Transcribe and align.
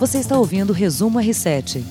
Você 0.00 0.16
está 0.16 0.38
ouvindo 0.38 0.70
o 0.70 0.72
Resumo 0.72 1.18
R7. 1.18 1.82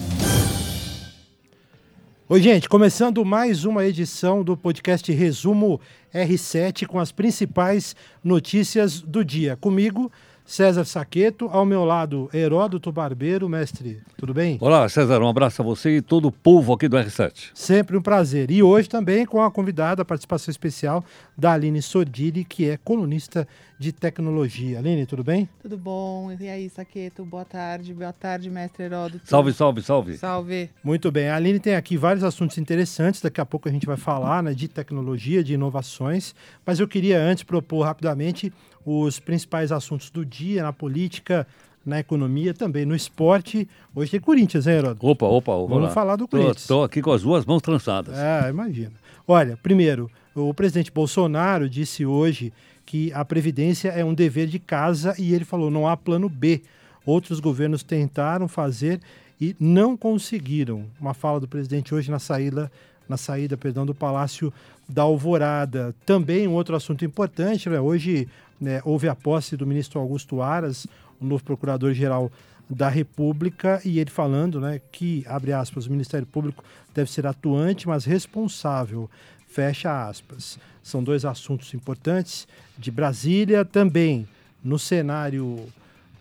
Oi, 2.28 2.42
gente, 2.42 2.68
começando 2.68 3.24
mais 3.24 3.66
uma 3.66 3.86
edição 3.86 4.44
do 4.44 4.58
podcast 4.58 5.12
Resumo 5.12 5.80
R7 6.12 6.88
com 6.88 6.98
as 6.98 7.12
principais 7.12 7.96
notícias 8.24 9.00
do 9.00 9.24
dia. 9.24 9.56
Comigo, 9.58 10.12
César 10.50 10.84
Saqueto, 10.84 11.48
ao 11.52 11.64
meu 11.64 11.86
lado, 11.86 12.28
Heródoto 12.34 12.92
Barbeiro, 12.92 13.48
mestre, 13.48 14.02
tudo 14.18 14.34
bem? 14.34 14.58
Olá, 14.60 14.90
César, 14.90 15.22
um 15.22 15.28
abraço 15.28 15.62
a 15.62 15.66
você 15.66 15.98
e 15.98 16.02
todo 16.02 16.28
o 16.28 16.32
povo 16.32 16.74
aqui 16.74 16.88
do 16.88 16.98
R7. 16.98 17.52
Sempre 17.54 17.96
um 17.96 18.02
prazer. 18.02 18.50
E 18.50 18.64
hoje 18.64 18.90
também 18.90 19.28
com 19.28 19.44
a 19.44 19.52
convidada, 19.52 20.02
a 20.02 20.06
participação 20.06 20.52
especial 20.52 21.06
da 21.38 21.54
Aline 21.54 21.84
Sordilli, 21.84 22.44
que 22.44 22.68
é 22.68 22.78
colunista 22.78 23.48
de 23.78 23.94
tecnologia. 23.94 24.80
Aline, 24.80 25.06
tudo 25.06 25.24
bem? 25.24 25.48
Tudo 25.62 25.78
bom. 25.78 26.36
E 26.38 26.50
aí, 26.50 26.68
Saqueto, 26.68 27.24
boa 27.24 27.46
tarde. 27.46 27.94
Boa 27.94 28.12
tarde, 28.12 28.50
mestre 28.50 28.86
Heródoto. 28.86 29.22
Salve, 29.26 29.54
salve, 29.54 29.84
salve. 29.84 30.18
Salve. 30.18 30.70
Muito 30.84 31.12
bem. 31.12 31.30
A 31.30 31.36
Aline 31.36 31.60
tem 31.60 31.76
aqui 31.76 31.96
vários 31.96 32.24
assuntos 32.24 32.58
interessantes. 32.58 33.22
Daqui 33.22 33.40
a 33.40 33.46
pouco 33.46 33.70
a 33.70 33.72
gente 33.72 33.86
vai 33.86 33.98
falar 33.98 34.42
né, 34.42 34.54
de 34.54 34.68
tecnologia, 34.68 35.44
de 35.44 35.54
inovações. 35.54 36.34
Mas 36.66 36.80
eu 36.80 36.88
queria 36.88 37.22
antes 37.22 37.44
propor 37.44 37.84
rapidamente 37.84 38.52
os 38.86 39.20
principais 39.20 39.72
assuntos 39.72 40.10
do 40.10 40.26
dia 40.26 40.64
na 40.64 40.74
política, 40.74 41.46
na 41.86 42.00
economia, 42.00 42.54
também 42.54 42.86
no 42.86 42.96
esporte. 42.96 43.68
Hoje 43.96 44.12
tem 44.12 44.20
Corinthians, 44.20 44.68
hein, 44.68 44.76
Heródoto? 44.76 45.08
Opa, 45.08 45.26
opa, 45.26 45.52
opa. 45.54 45.74
Vamos 45.74 45.94
falar 45.94 46.16
do 46.16 46.28
Corinthians. 46.28 46.62
Estou 46.62 46.84
aqui 46.84 47.02
com 47.02 47.12
as 47.12 47.22
duas 47.24 47.46
mãos 47.46 47.62
trançadas. 47.62 48.18
É, 48.18 48.50
imagina. 48.50 48.94
Olha, 49.28 49.58
primeiro, 49.58 50.10
o 50.36 50.54
presidente 50.54 50.92
Bolsonaro 50.92 51.70
disse 51.70 52.06
hoje 52.06 52.54
que 52.86 53.14
a 53.14 53.24
Previdência 53.24 53.90
é 53.90 54.04
um 54.04 54.14
dever 54.14 54.48
de 54.48 54.60
casa 54.60 55.14
e 55.18 55.34
ele 55.34 55.46
falou: 55.46 55.70
não 55.70 55.88
há 55.88 55.96
plano 55.96 56.28
B. 56.28 56.62
Outros 57.06 57.40
governos 57.40 57.84
tentaram 57.84 58.48
fazer 58.48 59.00
e 59.40 59.56
não 59.60 59.96
conseguiram. 59.96 60.86
Uma 61.00 61.14
fala 61.14 61.40
do 61.40 61.48
presidente 61.48 61.94
hoje 61.94 62.12
na 62.12 62.20
saída, 62.20 62.72
na 63.10 63.18
saída 63.18 63.58
perdão, 63.58 63.86
do 63.86 63.96
Palácio 63.96 64.54
da 64.88 65.02
Alvorada. 65.02 65.94
Também 66.06 66.48
um 66.48 66.54
outro 66.54 66.76
assunto 66.76 67.04
importante, 67.04 67.68
né? 67.68 67.80
hoje 67.80 68.28
né, 68.62 68.82
houve 68.86 69.10
a 69.10 69.16
posse 69.16 69.58
do 69.58 69.66
ministro 69.66 70.00
Augusto 70.00 70.42
Aras, 70.42 70.88
o 71.20 71.26
novo 71.26 71.44
procurador-geral 71.44 72.32
da 72.70 72.88
República, 72.88 73.82
e 73.84 74.00
ele 74.00 74.12
falando 74.12 74.62
né, 74.62 74.80
que, 74.92 75.26
abre 75.28 75.52
aspas, 75.52 75.88
o 75.88 75.92
Ministério 75.92 76.28
Público 76.28 76.64
deve 76.94 77.10
ser 77.10 77.26
atuante, 77.26 77.88
mas 77.88 78.06
responsável, 78.06 79.10
fecha 79.48 80.08
aspas. 80.08 80.60
São 80.84 81.04
dois 81.04 81.26
assuntos 81.26 81.74
importantes. 81.74 82.48
De 82.78 82.92
Brasília 82.92 83.66
também, 83.66 84.28
no 84.64 84.78
cenário 84.78 85.66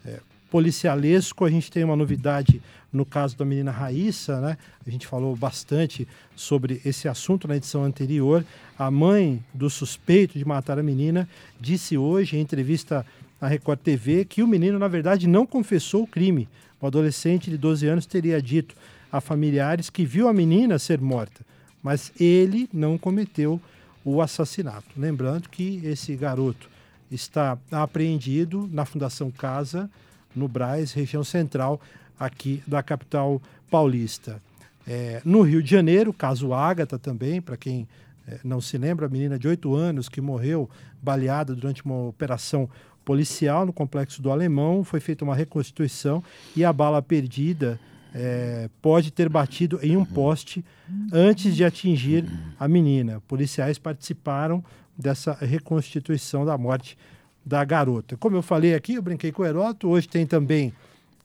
é, 0.05 0.21
policialesco, 0.51 1.45
a 1.45 1.51
gente 1.51 1.71
tem 1.71 1.85
uma 1.85 1.97
novidade 1.97 2.61
no 2.93 3.05
caso 3.05 3.37
da 3.37 3.45
menina 3.45 3.71
Raíssa, 3.71 4.41
né? 4.41 4.57
A 4.87 4.91
gente 4.91 5.07
falou 5.07 5.37
bastante 5.37 6.09
sobre 6.35 6.81
esse 6.85 7.07
assunto 7.07 7.47
na 7.47 7.57
edição 7.57 7.85
anterior. 7.85 8.45
A 8.79 8.91
mãe 8.91 9.43
do 9.53 9.69
suspeito 9.69 10.39
de 10.39 10.45
matar 10.45 10.79
a 10.79 10.83
menina 10.83 11.29
disse 11.61 11.99
hoje, 11.99 12.37
em 12.37 12.41
entrevista 12.41 13.05
à 13.41 13.47
Record 13.47 13.81
TV, 13.81 14.25
que 14.25 14.43
o 14.43 14.49
menino, 14.49 14.79
na 14.79 14.89
verdade, 14.89 15.27
não 15.27 15.47
confessou 15.47 16.05
o 16.05 16.07
crime. 16.07 16.49
O 16.81 16.87
adolescente 16.87 17.51
de 17.51 17.59
12 17.59 17.87
anos 17.87 18.07
teria 18.07 18.41
dito 18.41 18.75
a 19.13 19.21
familiares 19.21 19.91
que 19.91 20.05
viu 20.05 20.29
a 20.29 20.33
menina 20.33 20.79
ser 20.79 21.01
morta, 21.01 21.41
mas 21.83 22.13
ele 22.19 22.69
não 22.73 22.97
cometeu 22.97 23.61
o 24.05 24.23
assassinato. 24.23 24.87
Lembrando 24.97 25.49
que 25.49 25.81
esse 25.85 26.15
garoto 26.15 26.71
está 27.11 27.59
apreendido 27.71 28.69
na 28.73 28.85
Fundação 28.85 29.31
Casa, 29.31 29.91
no 30.35 30.49
Braz, 30.49 30.93
região 30.93 31.25
central 31.25 31.81
aqui 32.19 32.63
da 32.67 32.83
capital 32.83 33.41
paulista. 33.71 34.41
É, 34.87 35.21
no 35.25 35.43
Rio 35.43 35.63
de 35.63 35.71
Janeiro, 35.71 36.13
caso 36.13 36.53
Ágata 36.53 36.99
também, 36.99 37.41
para 37.41 37.57
quem 37.57 37.87
é, 38.27 38.39
não 38.43 38.61
se 38.61 38.79
lembra, 38.79 39.07
a 39.07 39.09
menina 39.09 39.39
de 39.39 39.47
8 39.47 39.75
anos 39.75 40.09
que 40.09 40.21
morreu 40.21 40.69
baleada 41.03 41.55
durante 41.55 41.85
uma 41.85 42.09
operação 42.09 42.69
policial 43.05 43.65
no 43.65 43.73
complexo 43.73 44.21
do 44.21 44.31
Alemão, 44.31 44.85
foi 44.85 45.01
feita 45.01 45.25
uma 45.25 45.35
reconstituição 45.35 46.23
e 46.55 46.65
a 46.65 46.73
bala 46.73 47.01
perdida 47.01 47.81
é, 48.15 48.69
pode 48.83 49.11
ter 49.11 49.29
batido 49.29 49.79
em 49.83 49.97
um 49.97 50.05
poste 50.05 50.65
antes 51.13 51.55
de 51.55 51.65
atingir 51.65 52.25
a 52.59 52.67
menina. 52.67 53.23
Policiais 53.29 53.79
participaram 53.79 54.65
dessa 54.97 55.33
reconstituição 55.33 56.45
da 56.45 56.59
morte 56.59 56.99
da 57.45 57.65
garota. 57.65 58.17
Como 58.17 58.37
eu 58.37 58.43
falei 58.43 58.75
aqui, 58.75 58.95
eu 58.95 59.03
brinquei 59.03 59.33
com 59.33 59.43
o 59.43 59.47
Heroto, 59.47 59.89
hoje 59.89 60.09
tem 60.09 60.27
também 60.27 60.73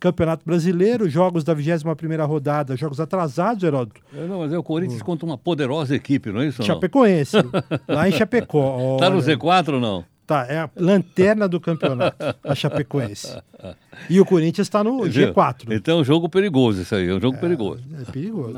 Campeonato 0.03 0.43
Brasileiro, 0.45 1.09
jogos 1.09 1.45
da 1.45 1.55
21ª 1.55 2.27
rodada, 2.27 2.75
jogos 2.75 2.99
atrasados, 2.99 3.63
Heródoto. 3.63 4.01
É, 4.13 4.25
não, 4.25 4.39
mas 4.39 4.51
é 4.51 4.57
o 4.57 4.63
Corinthians 4.63 5.01
hum. 5.01 5.05
contra 5.05 5.25
uma 5.25 5.37
poderosa 5.37 5.95
equipe, 5.95 6.29
não 6.29 6.41
é 6.41 6.47
isso? 6.47 6.61
Chapecoense, 6.61 7.37
lá 7.87 8.09
em 8.09 8.11
Chapecó. 8.11 8.95
Está 8.95 9.07
no 9.11 9.19
Z4 9.19 9.75
ou 9.75 9.79
não? 9.79 10.03
Tá, 10.27 10.45
é 10.49 10.57
a 10.57 10.69
lanterna 10.75 11.47
do 11.47 11.59
campeonato, 11.59 12.17
a 12.43 12.55
Chapecoense. 12.55 13.37
E 14.09 14.19
o 14.21 14.25
Corinthians 14.25 14.67
está 14.67 14.83
no 14.83 15.01
G4. 15.01 15.65
Então 15.69 15.97
é 15.97 16.01
um 16.01 16.03
jogo 16.03 16.27
perigoso 16.29 16.81
isso 16.81 16.95
aí, 16.95 17.09
é 17.09 17.13
um 17.13 17.21
jogo 17.21 17.37
é, 17.37 17.39
perigoso. 17.39 17.83
É 18.01 18.11
perigoso. 18.11 18.57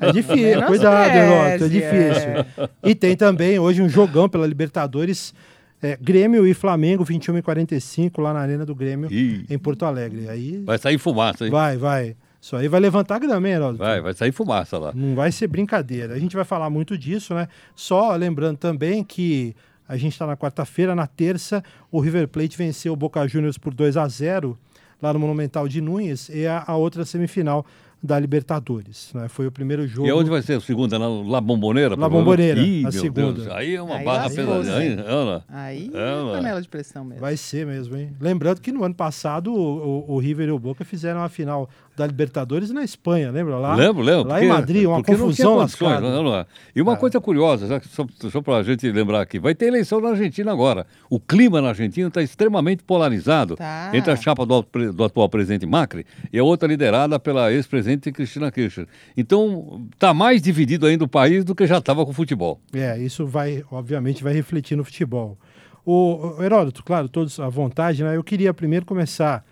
é 0.00 0.12
difícil, 0.12 0.62
cuidado, 0.66 1.14
Heródoto, 1.14 1.64
é 1.64 1.68
difícil. 1.68 2.30
É. 2.30 2.46
E 2.82 2.94
tem 2.94 3.16
também 3.16 3.58
hoje 3.58 3.82
um 3.82 3.88
jogão 3.88 4.28
pela 4.28 4.46
Libertadores 4.46 5.34
é, 5.84 5.98
Grêmio 6.00 6.46
e 6.46 6.54
Flamengo, 6.54 7.04
21 7.04 7.38
e 7.38 7.42
45 7.42 8.20
lá 8.22 8.32
na 8.32 8.40
Arena 8.40 8.64
do 8.64 8.74
Grêmio, 8.74 9.12
Ih. 9.12 9.44
em 9.50 9.58
Porto 9.58 9.84
Alegre. 9.84 10.30
Aí... 10.30 10.62
Vai 10.64 10.78
sair 10.78 10.96
fumaça, 10.96 11.44
hein? 11.44 11.50
Vai, 11.50 11.76
vai. 11.76 12.16
Isso 12.40 12.56
aí 12.56 12.68
vai 12.68 12.80
levantar 12.80 13.18
grama, 13.18 13.46
hein, 13.46 13.54
Heródoto? 13.54 13.84
Vai, 13.84 14.00
vai 14.00 14.14
sair 14.14 14.32
fumaça 14.32 14.78
lá. 14.78 14.92
Não 14.94 15.14
vai 15.14 15.30
ser 15.30 15.46
brincadeira. 15.46 16.14
A 16.14 16.18
gente 16.18 16.34
vai 16.34 16.44
falar 16.44 16.70
muito 16.70 16.96
disso, 16.96 17.34
né? 17.34 17.48
Só 17.76 18.16
lembrando 18.16 18.56
também 18.56 19.04
que 19.04 19.54
a 19.86 19.98
gente 19.98 20.12
está 20.12 20.26
na 20.26 20.36
quarta-feira, 20.38 20.94
na 20.94 21.06
terça, 21.06 21.62
o 21.92 22.00
River 22.00 22.28
Plate 22.28 22.56
venceu 22.56 22.94
o 22.94 22.96
Boca 22.96 23.26
Juniors 23.28 23.58
por 23.58 23.74
2 23.74 23.98
a 23.98 24.08
0 24.08 24.58
lá 25.02 25.12
no 25.12 25.18
Monumental 25.18 25.68
de 25.68 25.82
Nunes, 25.82 26.30
e 26.30 26.46
a, 26.46 26.64
a 26.66 26.76
outra 26.76 27.04
semifinal 27.04 27.66
da 28.04 28.18
Libertadores. 28.18 29.10
Né? 29.14 29.28
Foi 29.28 29.46
o 29.46 29.50
primeiro 29.50 29.88
jogo. 29.88 30.06
E 30.06 30.12
onde 30.12 30.28
vai 30.28 30.42
ser 30.42 30.58
a 30.58 30.60
segunda? 30.60 30.98
Na 30.98 31.08
La 31.08 31.40
Bomboneira? 31.40 31.96
La 31.96 32.06
Bomboneira, 32.06 32.60
Ih, 32.60 32.86
a 32.86 32.92
segunda. 32.92 33.32
Deus. 33.32 33.48
Aí 33.48 33.74
é 33.74 33.80
uma 33.80 33.96
aí 33.96 34.04
barra 34.04 34.28
pesada. 34.28 34.76
Aí, 34.76 34.92
ela, 34.92 35.44
aí 35.48 35.90
é 35.94 36.32
panela 36.36 36.60
de 36.60 36.68
pressão 36.68 37.02
mesmo. 37.02 37.22
Vai 37.22 37.38
ser 37.38 37.64
mesmo, 37.64 37.96
hein? 37.96 38.14
Lembrando 38.20 38.60
que 38.60 38.70
no 38.70 38.84
ano 38.84 38.94
passado 38.94 39.54
o, 39.54 40.04
o, 40.10 40.14
o 40.16 40.18
River 40.18 40.48
e 40.48 40.52
o 40.52 40.58
Boca 40.58 40.84
fizeram 40.84 41.22
a 41.22 41.30
final 41.30 41.66
da 41.96 42.06
Libertadores 42.06 42.70
na 42.70 42.82
Espanha, 42.82 43.30
lembra? 43.30 43.56
Lá, 43.56 43.74
lembro, 43.74 44.02
lembro. 44.02 44.28
Lá 44.28 44.34
porque, 44.34 44.44
em 44.44 44.48
Madrid, 44.48 44.84
uma 44.86 45.02
confusão 45.02 45.56
lascada. 45.56 46.00
Não, 46.00 46.22
não. 46.22 46.46
E 46.74 46.82
uma 46.82 46.94
ah. 46.94 46.96
coisa 46.96 47.20
curiosa, 47.20 47.80
só, 47.88 48.06
só 48.30 48.42
para 48.42 48.56
a 48.56 48.62
gente 48.62 48.90
lembrar 48.90 49.20
aqui, 49.20 49.38
vai 49.38 49.54
ter 49.54 49.66
eleição 49.66 50.00
na 50.00 50.10
Argentina 50.10 50.50
agora. 50.50 50.86
O 51.08 51.20
clima 51.20 51.60
na 51.60 51.68
Argentina 51.68 52.08
está 52.08 52.22
extremamente 52.22 52.82
polarizado 52.82 53.56
tá. 53.56 53.90
entre 53.94 54.10
a 54.10 54.16
chapa 54.16 54.44
do, 54.44 54.62
do, 54.92 55.04
atual 55.04 55.28
presidente 55.28 55.66
Macri 55.66 56.04
e 56.32 56.38
a 56.38 56.44
outra 56.44 56.68
liderada 56.68 57.18
pela 57.20 57.52
ex-presidente 57.52 58.10
Cristina 58.10 58.50
Kirchner. 58.50 58.88
Então, 59.16 59.86
está 59.92 60.12
mais 60.12 60.42
dividido 60.42 60.86
ainda 60.86 61.04
o 61.04 61.08
país 61.08 61.44
do 61.44 61.54
que 61.54 61.66
já 61.66 61.78
estava 61.78 62.04
com 62.04 62.10
o 62.10 62.14
futebol. 62.14 62.60
É, 62.72 62.98
isso 62.98 63.26
vai, 63.26 63.64
obviamente, 63.70 64.22
vai 64.22 64.32
refletir 64.32 64.76
no 64.76 64.84
futebol. 64.84 65.38
O, 65.84 66.38
o 66.38 66.42
Heródoto, 66.42 66.82
claro, 66.82 67.08
todos 67.08 67.38
à 67.38 67.48
vontade, 67.48 68.02
né? 68.02 68.16
Eu 68.16 68.24
queria 68.24 68.54
primeiro 68.54 68.86
começar 68.86 69.44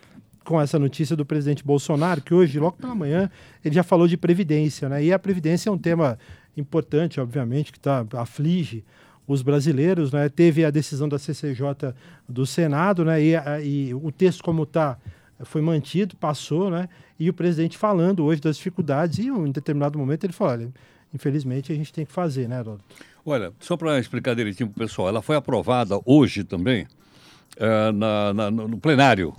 com 0.44 0.60
essa 0.60 0.78
notícia 0.78 1.16
do 1.16 1.24
presidente 1.24 1.64
Bolsonaro, 1.64 2.20
que 2.20 2.34
hoje, 2.34 2.58
logo 2.58 2.76
pela 2.76 2.94
manhã, 2.94 3.30
ele 3.64 3.74
já 3.74 3.82
falou 3.82 4.06
de 4.06 4.16
previdência, 4.16 4.88
né? 4.88 5.04
E 5.04 5.12
a 5.12 5.18
previdência 5.18 5.68
é 5.68 5.72
um 5.72 5.78
tema 5.78 6.18
importante, 6.56 7.20
obviamente, 7.20 7.72
que 7.72 7.80
tá, 7.80 8.04
aflige 8.14 8.84
os 9.26 9.42
brasileiros, 9.42 10.12
né? 10.12 10.28
Teve 10.28 10.64
a 10.64 10.70
decisão 10.70 11.08
da 11.08 11.18
CCJ 11.18 11.94
do 12.28 12.44
Senado, 12.44 13.04
né? 13.04 13.22
E, 13.22 13.34
e 13.64 13.94
o 13.94 14.10
texto 14.10 14.42
como 14.42 14.64
está 14.64 14.98
foi 15.44 15.60
mantido, 15.60 16.16
passou, 16.16 16.70
né? 16.70 16.88
E 17.18 17.28
o 17.28 17.32
presidente 17.32 17.76
falando 17.76 18.24
hoje 18.24 18.40
das 18.40 18.56
dificuldades 18.56 19.18
e 19.18 19.28
em 19.28 19.50
determinado 19.50 19.98
momento 19.98 20.24
ele 20.24 20.32
falou, 20.32 20.52
olha, 20.54 20.72
infelizmente 21.14 21.72
a 21.72 21.74
gente 21.74 21.92
tem 21.92 22.04
que 22.04 22.12
fazer, 22.12 22.48
né, 22.48 22.60
Heródoto? 22.60 22.84
Olha, 23.24 23.52
só 23.60 23.76
para 23.76 23.98
explicar 23.98 24.34
direitinho 24.34 24.68
para 24.68 24.82
o 24.82 24.86
pessoal, 24.86 25.08
ela 25.08 25.22
foi 25.22 25.36
aprovada 25.36 26.00
hoje 26.04 26.42
também 26.44 26.86
uh, 27.56 27.92
na, 27.92 28.34
na, 28.34 28.50
no 28.50 28.78
plenário 28.78 29.34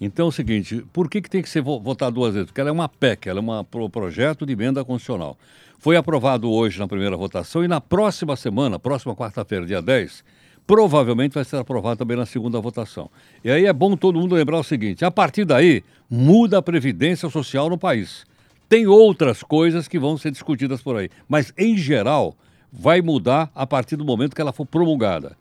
então 0.00 0.26
é 0.26 0.28
o 0.28 0.32
seguinte, 0.32 0.84
por 0.92 1.08
que, 1.08 1.22
que 1.22 1.30
tem 1.30 1.42
que 1.42 1.48
ser 1.48 1.62
votado 1.62 2.14
duas 2.14 2.34
vezes? 2.34 2.46
Porque 2.46 2.60
ela 2.60 2.70
é 2.70 2.72
uma 2.72 2.88
PEC, 2.88 3.28
ela 3.28 3.40
é 3.40 3.42
um 3.42 3.64
pro 3.64 3.88
projeto 3.88 4.44
de 4.44 4.52
emenda 4.52 4.84
constitucional. 4.84 5.38
Foi 5.78 5.96
aprovado 5.96 6.50
hoje 6.50 6.78
na 6.78 6.88
primeira 6.88 7.16
votação 7.16 7.62
e 7.64 7.68
na 7.68 7.80
próxima 7.80 8.36
semana, 8.36 8.78
próxima 8.78 9.14
quarta-feira, 9.14 9.66
dia 9.66 9.82
10, 9.82 10.24
provavelmente 10.66 11.34
vai 11.34 11.44
ser 11.44 11.56
aprovado 11.56 11.98
também 11.98 12.16
na 12.16 12.26
segunda 12.26 12.60
votação. 12.60 13.10
E 13.44 13.50
aí 13.50 13.66
é 13.66 13.72
bom 13.72 13.96
todo 13.96 14.18
mundo 14.18 14.34
lembrar 14.34 14.58
o 14.58 14.64
seguinte: 14.64 15.04
a 15.04 15.10
partir 15.10 15.44
daí, 15.44 15.84
muda 16.08 16.58
a 16.58 16.62
previdência 16.62 17.28
social 17.28 17.68
no 17.68 17.78
país. 17.78 18.24
Tem 18.68 18.86
outras 18.86 19.42
coisas 19.42 19.86
que 19.86 19.98
vão 19.98 20.16
ser 20.16 20.30
discutidas 20.30 20.82
por 20.82 20.96
aí, 20.96 21.10
mas 21.28 21.52
em 21.56 21.76
geral 21.76 22.34
vai 22.72 23.00
mudar 23.00 23.50
a 23.54 23.66
partir 23.66 23.96
do 23.96 24.04
momento 24.04 24.34
que 24.34 24.40
ela 24.40 24.52
for 24.52 24.66
promulgada. 24.66 25.36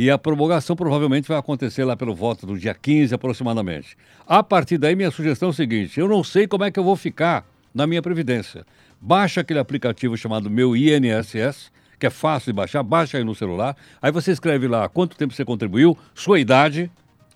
E 0.00 0.12
a 0.12 0.16
promulgação 0.16 0.76
provavelmente 0.76 1.26
vai 1.26 1.36
acontecer 1.36 1.84
lá 1.84 1.96
pelo 1.96 2.14
voto 2.14 2.46
do 2.46 2.56
dia 2.56 2.72
15 2.72 3.12
aproximadamente. 3.12 3.96
A 4.28 4.44
partir 4.44 4.78
daí, 4.78 4.94
minha 4.94 5.10
sugestão 5.10 5.48
é 5.48 5.50
o 5.50 5.52
seguinte: 5.52 5.98
eu 5.98 6.06
não 6.06 6.22
sei 6.22 6.46
como 6.46 6.62
é 6.62 6.70
que 6.70 6.78
eu 6.78 6.84
vou 6.84 6.94
ficar 6.94 7.44
na 7.74 7.84
minha 7.84 8.00
Previdência. 8.00 8.64
Baixa 9.00 9.40
aquele 9.40 9.58
aplicativo 9.58 10.16
chamado 10.16 10.48
Meu 10.48 10.76
INSS, 10.76 11.72
que 11.98 12.06
é 12.06 12.10
fácil 12.10 12.52
de 12.52 12.56
baixar, 12.56 12.80
baixa 12.84 13.18
aí 13.18 13.24
no 13.24 13.34
celular. 13.34 13.76
Aí 14.00 14.12
você 14.12 14.30
escreve 14.30 14.68
lá 14.68 14.88
quanto 14.88 15.16
tempo 15.16 15.34
você 15.34 15.44
contribuiu, 15.44 15.98
sua 16.14 16.38
idade, 16.38 16.88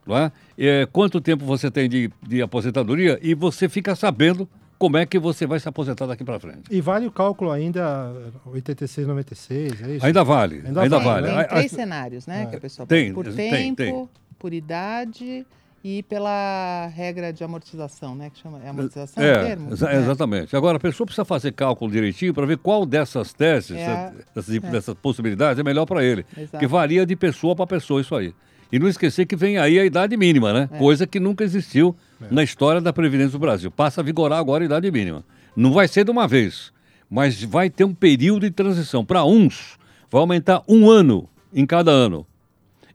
não 0.07 0.17
é? 0.17 0.31
É, 0.57 0.87
quanto 0.87 1.21
tempo 1.21 1.45
você 1.45 1.69
tem 1.69 1.89
de, 1.89 2.13
de 2.23 2.43
aposentadoria 2.43 3.19
e 3.21 3.35
você 3.35 3.69
fica 3.69 3.97
sabendo 3.97 4.49
como 4.83 4.97
é 4.97 5.07
que 5.07 5.17
você 5.17 5.47
vai 5.47 5.61
se 5.61 5.69
aposentar 5.69 6.07
daqui 6.07 6.25
para 6.25 6.41
frente. 6.41 6.63
E 6.69 6.81
vale 6.81 7.07
o 7.07 7.11
cálculo 7.13 7.53
ainda 7.53 8.13
86, 8.47 9.07
96, 9.07 9.81
é 9.81 9.91
isso? 9.95 10.05
Ainda 10.07 10.25
vale, 10.25 10.61
ainda, 10.67 10.81
ainda 10.83 10.99
vale. 10.99 11.29
Tem 11.29 11.39
A- 11.39 11.45
três 11.45 11.73
a- 11.73 11.77
cenários, 11.77 12.27
né? 12.27 12.43
É. 12.43 12.47
Que 12.47 12.57
a 12.57 12.61
pessoa 12.61 12.85
Tem, 12.85 13.13
por 13.15 13.25
tem, 13.33 13.73
tempo, 13.73 13.77
tem. 13.77 14.09
por 14.41 14.53
idade 14.53 15.47
e 15.85 16.03
pela 16.03 16.89
regra 16.93 17.33
de 17.33 17.45
amortização, 17.45 18.17
né? 18.17 18.29
Que 18.31 18.41
chama 18.41 18.61
é 18.65 18.71
amortização 18.71 19.23
o 19.23 19.27
É, 19.27 19.45
termo? 19.45 19.73
exa- 19.73 19.93
É. 19.93 19.99
exatamente. 19.99 20.57
Agora, 20.57 20.79
a 20.79 20.81
pessoa 20.81 21.07
precisa 21.07 21.25
fazer 21.25 21.53
cálculo 21.53 21.89
direitinho 21.93 22.35
para 22.35 22.45
ver 22.45 22.59
qual 22.59 22.85
dessas 22.85 23.33
teses, 23.33 23.77
É 23.77 24.13
dessas, 24.35 24.59
dessas 24.63 24.95
possibilidades, 24.97 25.61
é 25.61 25.63
melhor 25.63 25.87
para 25.87 26.03
ele. 26.05 26.27
Exato. 26.37 26.51
Porque 26.51 26.67
varia 26.67 27.07
de 27.07 27.15
pessoa 27.15 27.55
para 27.55 27.69
pessoa 27.69 28.01
isso 28.01 28.17
aí. 28.17 28.35
E 28.73 28.79
não 28.79 28.89
esquecer 28.89 29.27
que 29.27 29.37
vem 29.37 29.59
aí 29.59 29.79
a 29.79 29.85
idade 29.85 30.17
mínima, 30.17 30.51
né? 30.53 30.69
É. 30.73 30.79
Coisa 30.79 31.07
que 31.07 31.21
nunca 31.21 31.45
existiu 31.45 31.95
na 32.31 32.43
história 32.43 32.81
da 32.81 32.91
Previdência 32.93 33.33
do 33.33 33.39
Brasil. 33.39 33.71
Passa 33.71 34.01
a 34.01 34.05
vigorar 34.05 34.39
agora 34.39 34.65
a 34.65 34.67
idade 34.67 34.91
mínima. 34.91 35.23
Não 35.55 35.73
vai 35.73 35.87
ser 35.87 36.05
de 36.05 36.11
uma 36.11 36.27
vez, 36.27 36.73
mas 37.11 37.43
vai 37.43 37.69
ter 37.69 37.85
um 37.85 37.93
período 37.93 38.49
de 38.49 38.51
transição. 38.51 39.05
Para 39.05 39.25
uns, 39.25 39.79
vai 40.11 40.23
aumentar 40.23 40.63
um 40.67 40.91
ano 40.91 41.29
em 41.53 41.67
cada 41.67 41.91
ano. 41.91 42.27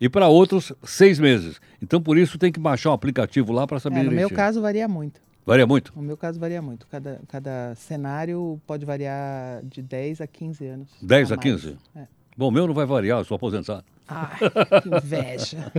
E 0.01 0.09
para 0.09 0.27
outros, 0.27 0.74
seis 0.83 1.19
meses. 1.19 1.62
Então, 1.81 2.01
por 2.01 2.18
isso, 2.18 2.38
tem 2.39 2.51
que 2.51 2.59
baixar 2.59 2.89
o 2.89 2.94
aplicativo 2.94 3.51
lá 3.51 3.68
para 3.68 3.79
saber 3.79 4.00
É, 4.00 4.03
no 4.03 4.12
meu 4.12 4.29
caso 4.31 4.62
varia 4.62 4.88
muito. 4.88 5.21
Varia 5.45 5.65
muito? 5.65 5.94
No 5.95 6.01
meu 6.01 6.18
caso 6.18 6.39
varia 6.39 6.62
muito. 6.62 6.88
Cada, 6.88 7.21
cada 7.27 7.74
cenário 7.75 8.59
pode 8.68 8.85
variar 8.85 9.63
de 9.63 9.81
10 9.81 10.21
a 10.21 10.27
15 10.27 10.65
anos. 10.65 10.89
10 11.01 11.31
a 11.31 11.35
mais. 11.35 11.44
15? 11.44 11.77
É. 11.95 12.07
Bom, 12.35 12.50
o 12.50 12.51
meu 12.51 12.68
não 12.68 12.74
vai 12.74 12.85
variar, 12.85 13.19
eu 13.19 13.25
sou 13.25 13.35
aposentado. 13.35 13.83
Ai, 14.07 14.38
que 14.81 14.89
inveja. 14.89 15.71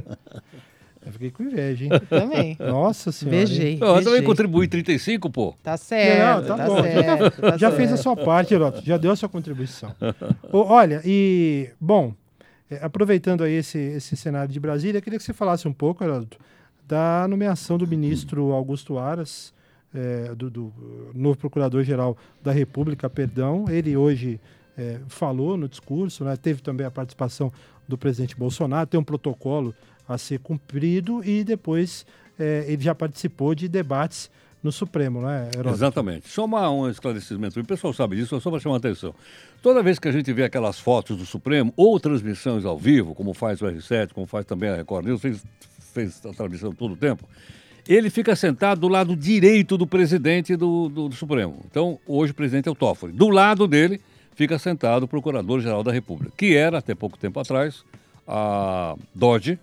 Eu 1.04 1.12
fiquei 1.12 1.30
com 1.30 1.42
inveja, 1.44 1.84
hein? 1.84 1.90
Também. 2.08 2.56
Nossa 2.58 3.10
senhora. 3.10 3.38
Vejei. 3.38 3.78
Eu 3.80 4.04
também 4.04 4.22
contribuí 4.22 4.68
35, 4.68 5.30
pô. 5.30 5.54
Tá 5.62 5.76
certo, 5.76 6.48
Não, 6.48 6.56
tá 6.56 6.56
tá, 6.56 6.66
bom. 6.66 6.82
certo. 6.82 7.40
tá 7.40 7.56
Já 7.58 7.70
fez 7.70 7.92
a 7.92 7.96
certo. 7.96 8.02
sua 8.02 8.16
parte, 8.16 8.52
Heroto. 8.52 8.82
Já 8.84 8.96
deu 8.96 9.12
a 9.12 9.16
sua 9.16 9.28
contribuição. 9.28 9.94
Ô, 10.52 10.64
olha, 10.64 11.00
e, 11.04 11.70
bom, 11.80 12.12
é, 12.70 12.84
aproveitando 12.84 13.42
aí 13.42 13.54
esse, 13.54 13.78
esse 13.78 14.16
cenário 14.16 14.52
de 14.52 14.60
Brasília, 14.60 15.00
queria 15.00 15.18
que 15.18 15.24
você 15.24 15.32
falasse 15.32 15.66
um 15.66 15.72
pouco, 15.72 16.04
Heroto, 16.04 16.36
da 16.86 17.26
nomeação 17.28 17.78
do 17.78 17.86
ministro 17.86 18.52
Augusto 18.52 18.98
Aras, 18.98 19.54
é, 19.94 20.34
do, 20.34 20.50
do, 20.50 20.64
uh, 20.64 21.10
novo 21.14 21.38
procurador-geral 21.38 22.16
da 22.42 22.52
República, 22.52 23.08
perdão. 23.08 23.64
Ele 23.68 23.96
hoje 23.96 24.38
é, 24.76 24.98
falou 25.08 25.56
no 25.56 25.68
discurso, 25.68 26.24
né, 26.24 26.36
teve 26.36 26.60
também 26.60 26.86
a 26.86 26.90
participação 26.90 27.52
do 27.88 27.96
presidente 27.98 28.36
Bolsonaro, 28.36 28.86
tem 28.86 29.00
um 29.00 29.04
protocolo 29.04 29.74
a 30.06 30.16
ser 30.18 30.38
cumprido 30.40 31.24
e 31.24 31.42
depois 31.42 32.04
é, 32.38 32.64
ele 32.68 32.82
já 32.82 32.94
participou 32.94 33.54
de 33.54 33.66
debates 33.68 34.30
no 34.62 34.70
Supremo, 34.72 35.22
né, 35.22 35.48
Heródoto? 35.54 35.74
Exatamente. 35.76 36.28
Só 36.28 36.44
uma, 36.44 36.68
um 36.70 36.90
esclarecimento. 36.90 37.58
O 37.60 37.64
pessoal 37.64 37.92
sabe 37.92 38.16
disso, 38.16 38.40
só 38.40 38.50
para 38.50 38.58
chamar 38.60 38.74
a 38.76 38.78
atenção. 38.78 39.14
Toda 39.62 39.82
vez 39.82 39.98
que 39.98 40.08
a 40.08 40.12
gente 40.12 40.32
vê 40.32 40.44
aquelas 40.44 40.78
fotos 40.80 41.16
do 41.16 41.24
Supremo 41.24 41.72
ou 41.76 41.98
transmissões 42.00 42.64
ao 42.64 42.76
vivo, 42.76 43.14
como 43.14 43.32
faz 43.32 43.62
o 43.62 43.66
R7, 43.66 44.12
como 44.12 44.26
faz 44.26 44.44
também 44.44 44.68
a 44.70 44.76
Record 44.76 45.06
News, 45.06 45.20
fez, 45.20 45.44
fez 45.94 46.26
a 46.26 46.32
transmissão 46.32 46.72
todo 46.72 46.94
o 46.94 46.96
tempo, 46.96 47.24
ele 47.86 48.10
fica 48.10 48.34
sentado 48.36 48.80
do 48.80 48.88
lado 48.88 49.14
direito 49.16 49.78
do 49.78 49.86
presidente 49.86 50.56
do, 50.56 50.88
do- 50.88 51.08
do 51.08 51.14
Supremo. 51.14 51.64
Então, 51.70 51.98
hoje 52.06 52.32
o 52.32 52.34
presidente 52.34 52.68
é 52.68 52.72
o 52.72 52.74
Toffoli. 52.74 53.12
Do 53.12 53.28
lado 53.28 53.66
dele 53.68 54.00
fica 54.38 54.56
sentado 54.56 55.02
o 55.02 55.08
Procurador-Geral 55.08 55.82
da 55.82 55.90
República, 55.90 56.32
que 56.36 56.54
era, 56.54 56.78
até 56.78 56.94
pouco 56.94 57.18
tempo 57.18 57.40
atrás, 57.40 57.84
a 58.24 58.94
Dodge, 59.12 59.58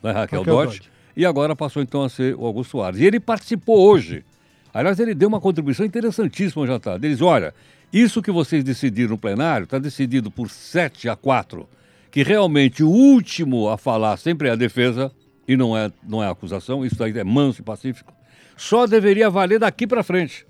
né, 0.00 0.12
Raquel, 0.12 0.38
Raquel 0.38 0.44
Dodge, 0.44 0.78
Dodge. 0.78 0.90
e 1.16 1.26
agora 1.26 1.56
passou 1.56 1.82
então 1.82 2.04
a 2.04 2.08
ser 2.08 2.36
o 2.36 2.46
Augusto 2.46 2.80
Aras. 2.80 3.00
E 3.00 3.04
ele 3.04 3.18
participou 3.18 3.80
hoje. 3.90 4.24
Aliás, 4.72 5.00
ele 5.00 5.16
deu 5.16 5.28
uma 5.28 5.40
contribuição 5.40 5.84
interessantíssima 5.84 6.64
já 6.64 6.78
tá. 6.78 6.94
Ele 6.94 7.08
diz, 7.08 7.20
olha, 7.20 7.52
isso 7.92 8.22
que 8.22 8.30
vocês 8.30 8.62
decidiram 8.62 9.10
no 9.10 9.18
plenário 9.18 9.64
está 9.64 9.80
decidido 9.80 10.30
por 10.30 10.48
7 10.48 11.08
a 11.08 11.16
4, 11.16 11.68
que 12.08 12.22
realmente 12.22 12.84
o 12.84 12.88
último 12.88 13.68
a 13.68 13.76
falar 13.76 14.16
sempre 14.16 14.46
é 14.46 14.52
a 14.52 14.56
defesa 14.56 15.10
e 15.48 15.56
não 15.56 15.76
é, 15.76 15.90
não 16.08 16.22
é 16.22 16.28
a 16.28 16.30
acusação, 16.30 16.86
isso 16.86 17.02
aí 17.02 17.18
é 17.18 17.24
manso 17.24 17.62
e 17.62 17.64
pacífico. 17.64 18.14
Só 18.56 18.86
deveria 18.86 19.28
valer 19.28 19.58
daqui 19.58 19.88
para 19.88 20.04
frente 20.04 20.46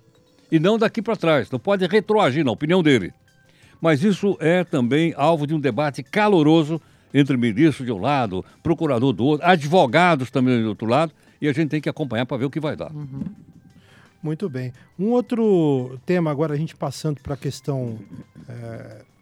e 0.53 0.59
não 0.59 0.77
daqui 0.77 1.01
para 1.01 1.17
trás. 1.17 1.51
Não 1.51 1.59
pode 1.59 1.87
retroagir 1.87 2.45
na 2.45 2.51
opinião 2.51 2.83
dele. 2.83 3.15
Mas 3.81 4.03
isso 4.03 4.37
é 4.41 4.65
também 4.65 5.15
alvo 5.17 5.47
de 5.47 5.55
um 5.55 5.61
debate 5.61 6.03
caloroso 6.03 6.81
entre 7.13 7.37
ministro 7.37 7.85
de 7.85 7.91
um 7.91 7.99
lado, 7.99 8.45
procurador 8.63 9.13
do 9.13 9.25
outro, 9.25 9.47
advogados 9.47 10.31
também 10.31 10.63
do 10.63 10.69
outro 10.69 10.87
lado, 10.87 11.13
e 11.41 11.49
a 11.49 11.53
gente 11.53 11.71
tem 11.71 11.81
que 11.81 11.89
acompanhar 11.89 12.27
para 12.27 12.37
ver 12.37 12.45
o 12.45 12.51
que 12.51 12.61
vai 12.61 12.77
dar. 12.77 12.93
Muito 14.23 14.49
bem. 14.49 14.73
Um 14.99 15.09
outro 15.11 15.99
tema, 16.05 16.31
agora 16.31 16.55
a 16.55 16.57
gente 16.57 16.77
passando 16.77 17.21
para 17.21 17.35
a 17.35 17.37
questão, 17.37 17.99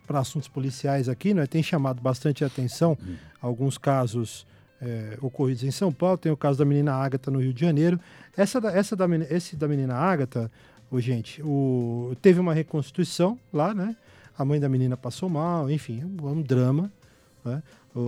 para 0.07 0.19
assuntos 0.19 0.49
policiais 0.49 1.09
aqui, 1.09 1.33
né, 1.33 1.47
tem 1.47 1.63
chamado 1.63 2.03
bastante 2.03 2.45
atenção 2.45 2.99
alguns 3.41 3.79
casos 3.79 4.47
é, 4.81 5.17
ocorridos 5.21 5.63
em 5.63 5.71
São 5.71 5.93
Paulo. 5.93 6.19
Tem 6.19 6.33
o 6.33 6.37
caso 6.37 6.59
da 6.59 6.65
menina 6.65 6.95
Ágata 6.95 7.31
no 7.31 7.41
Rio 7.41 7.53
de 7.53 7.61
Janeiro. 7.61 7.99
Essa 8.37 8.59
essa 8.69 8.97
da, 8.97 9.07
esse 9.31 9.57
da 9.57 9.69
menina 9.69 9.95
Ágata, 9.95 10.51
gente, 10.97 11.43
o, 11.43 12.17
teve 12.21 12.41
uma 12.41 12.55
reconstituição 12.55 13.39
lá, 13.53 13.75
né? 13.75 13.97
A 14.39 14.45
mãe 14.45 14.61
da 14.61 14.69
menina 14.69 14.97
passou 14.97 15.29
mal, 15.29 15.71
enfim, 15.71 16.01
é 16.01 16.27
um 16.27 16.41
drama. 16.41 16.91
né? 17.45 17.63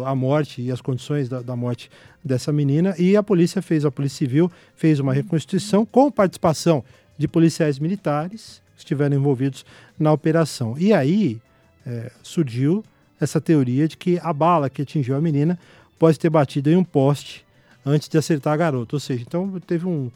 A 0.06 0.14
morte 0.14 0.62
e 0.62 0.70
as 0.70 0.80
condições 0.80 1.28
da, 1.28 1.42
da 1.42 1.56
morte 1.56 1.90
dessa 2.24 2.52
menina. 2.52 2.94
E 2.98 3.16
a 3.16 3.22
polícia 3.22 3.60
fez, 3.60 3.84
a 3.84 3.90
Polícia 3.90 4.18
Civil 4.18 4.50
fez 4.76 5.00
uma 5.00 5.12
reconstituição 5.12 5.84
com 5.84 6.10
participação 6.10 6.84
de 7.18 7.26
policiais 7.26 7.78
militares 7.80 8.62
que 8.76 8.82
estiveram 8.82 9.16
envolvidos 9.16 9.64
na 9.98 10.12
operação. 10.12 10.76
E 10.78 10.92
aí 10.92 11.40
é, 11.84 12.12
surgiu 12.22 12.84
essa 13.20 13.40
teoria 13.40 13.88
de 13.88 13.96
que 13.96 14.18
a 14.22 14.32
bala 14.32 14.70
que 14.70 14.82
atingiu 14.82 15.16
a 15.16 15.20
menina 15.20 15.58
pode 15.98 16.18
ter 16.18 16.30
batido 16.30 16.70
em 16.70 16.76
um 16.76 16.84
poste 16.84 17.44
antes 17.84 18.08
de 18.08 18.16
acertar 18.16 18.52
a 18.52 18.56
garota. 18.56 18.94
Ou 18.94 19.00
seja, 19.00 19.22
então 19.26 19.58
teve 19.66 19.86
um, 19.86 20.10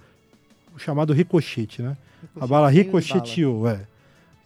chamado 0.79 1.13
ricochete, 1.13 1.83
né? 1.83 1.97
A 2.41 2.47
bala 2.47 2.71
ricocheteou, 2.71 3.69
é. 3.69 3.81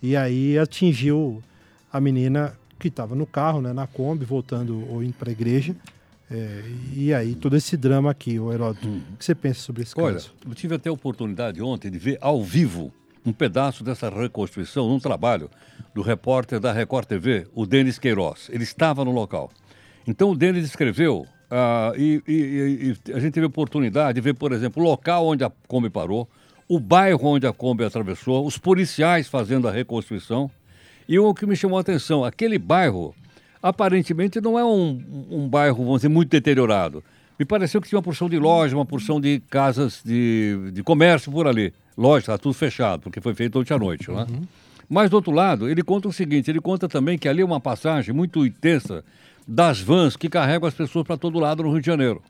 E 0.03 0.17
aí 0.17 0.59
atingiu 0.59 1.43
a 1.92 2.00
menina 2.00 2.54
que 2.78 2.88
estava 2.88 3.14
no 3.14 3.26
carro, 3.26 3.61
né, 3.61 3.73
na 3.73 3.87
Kombi, 3.87 4.25
voltando 4.25 4.85
ou 4.90 5.02
indo 5.02 5.14
para 5.14 5.30
a 5.30 5.33
igreja. 5.33 5.75
É, 6.30 6.62
e 6.95 7.12
aí 7.14 7.35
todo 7.35 7.57
esse 7.57 7.76
drama 7.76 8.11
aqui, 8.11 8.38
o 8.38 8.52
Heródoto. 8.52 8.87
O 8.87 9.16
que 9.18 9.25
você 9.25 9.35
pensa 9.35 9.61
sobre 9.61 9.83
esse 9.83 9.95
Olha, 9.99 10.14
caso? 10.14 10.33
eu 10.47 10.54
tive 10.54 10.75
até 10.75 10.88
a 10.88 10.92
oportunidade 10.92 11.61
ontem 11.62 11.90
de 11.90 11.99
ver 11.99 12.18
ao 12.21 12.42
vivo 12.42 12.92
um 13.25 13.33
pedaço 13.33 13.83
dessa 13.83 14.09
reconstrução 14.11 14.88
num 14.88 15.00
trabalho 15.00 15.50
do 15.95 16.02
repórter 16.02 16.61
da 16.61 16.73
Record 16.73 17.07
TV, 17.07 17.47
o 17.54 17.66
Denis 17.66 17.99
Queiroz. 17.99 18.49
Ele 18.52 18.62
estava 18.62 19.04
no 19.04 19.11
local. 19.11 19.50
Então 20.07 20.30
o 20.30 20.37
Denis 20.37 20.64
escreveu 20.64 21.26
ah, 21.50 21.92
e, 21.97 22.23
e- 22.28 22.97
e 23.09 23.12
a 23.12 23.18
gente 23.18 23.33
teve 23.33 23.45
a 23.45 23.49
oportunidade 23.49 24.14
de 24.16 24.21
ver, 24.21 24.35
por 24.35 24.52
exemplo, 24.52 24.83
o 24.83 24.87
local 24.87 25.26
onde 25.26 25.42
a 25.45 25.50
Kombi 25.66 25.88
parou, 25.90 26.28
o 26.68 26.78
bairro 26.78 27.26
onde 27.26 27.47
a 27.47 27.52
Kombi 27.52 27.85
atravessou, 27.85 28.47
os 28.47 28.59
policiais 28.59 29.26
fazendo 29.28 29.66
a 29.66 29.73
reconstrução. 29.73 30.50
E 31.09 31.19
o 31.19 31.33
que 31.33 31.47
me 31.47 31.57
chamou 31.57 31.79
a 31.79 31.81
atenção, 31.81 32.25
aquele 32.25 32.59
bairro 32.59 33.15
aparentemente 33.62 34.41
não 34.41 34.59
é 34.59 34.65
um, 34.65 35.27
um 35.31 35.49
bairro, 35.49 35.85
vamos 35.85 35.97
dizer, 35.99 36.09
muito 36.09 36.29
deteriorado. 36.29 37.03
Me 37.38 37.45
pareceu 37.45 37.81
que 37.81 37.88
tinha 37.88 37.97
uma 37.97 38.03
porção 38.03 38.29
de 38.29 38.38
loja, 38.38 38.77
uma 38.77 38.85
porção 38.85 39.21
de 39.21 39.41
casas 39.49 40.03
de, 40.05 40.71
de 40.73 40.83
comércio 40.83 41.31
por 41.33 41.47
ali. 41.47 41.73
Lógico, 41.97 42.33
está 42.33 42.38
tudo 42.38 42.53
fechado, 42.53 43.00
porque 43.03 43.21
foi 43.21 43.35
feito 43.35 43.59
ontem 43.59 43.73
à 43.73 43.79
noite. 43.79 44.11
Né? 44.11 44.27
Mas, 44.88 45.09
do 45.09 45.15
outro 45.15 45.33
lado, 45.33 45.69
ele 45.69 45.83
conta 45.83 46.09
o 46.09 46.12
seguinte: 46.12 46.50
ele 46.50 46.61
conta 46.61 46.88
também 46.88 47.17
que 47.17 47.29
ali 47.29 47.43
é 47.43 47.45
uma 47.45 47.61
passagem 47.61 48.15
muito 48.15 48.45
intensa 48.45 49.05
das 49.47 49.81
vans 49.81 50.17
que 50.17 50.29
carregam 50.29 50.69
as 50.69 50.75
pessoas 50.75 51.07
para 51.07 51.17
todo 51.17 51.38
lado 51.38 51.62
no 51.62 51.71
Rio 51.71 51.81
de 51.81 51.87
Janeiro. 51.87 52.23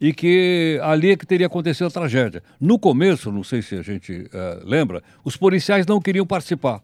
E 0.00 0.12
que 0.12 0.80
ali 0.82 1.10
é 1.10 1.16
que 1.16 1.26
teria 1.26 1.46
acontecido 1.46 1.86
a 1.86 1.90
tragédia. 1.90 2.42
No 2.60 2.78
começo, 2.78 3.30
não 3.30 3.44
sei 3.44 3.62
se 3.62 3.76
a 3.76 3.82
gente 3.82 4.28
eh, 4.32 4.62
lembra, 4.64 5.02
os 5.22 5.36
policiais 5.36 5.86
não 5.86 6.00
queriam 6.00 6.26
participar. 6.26 6.82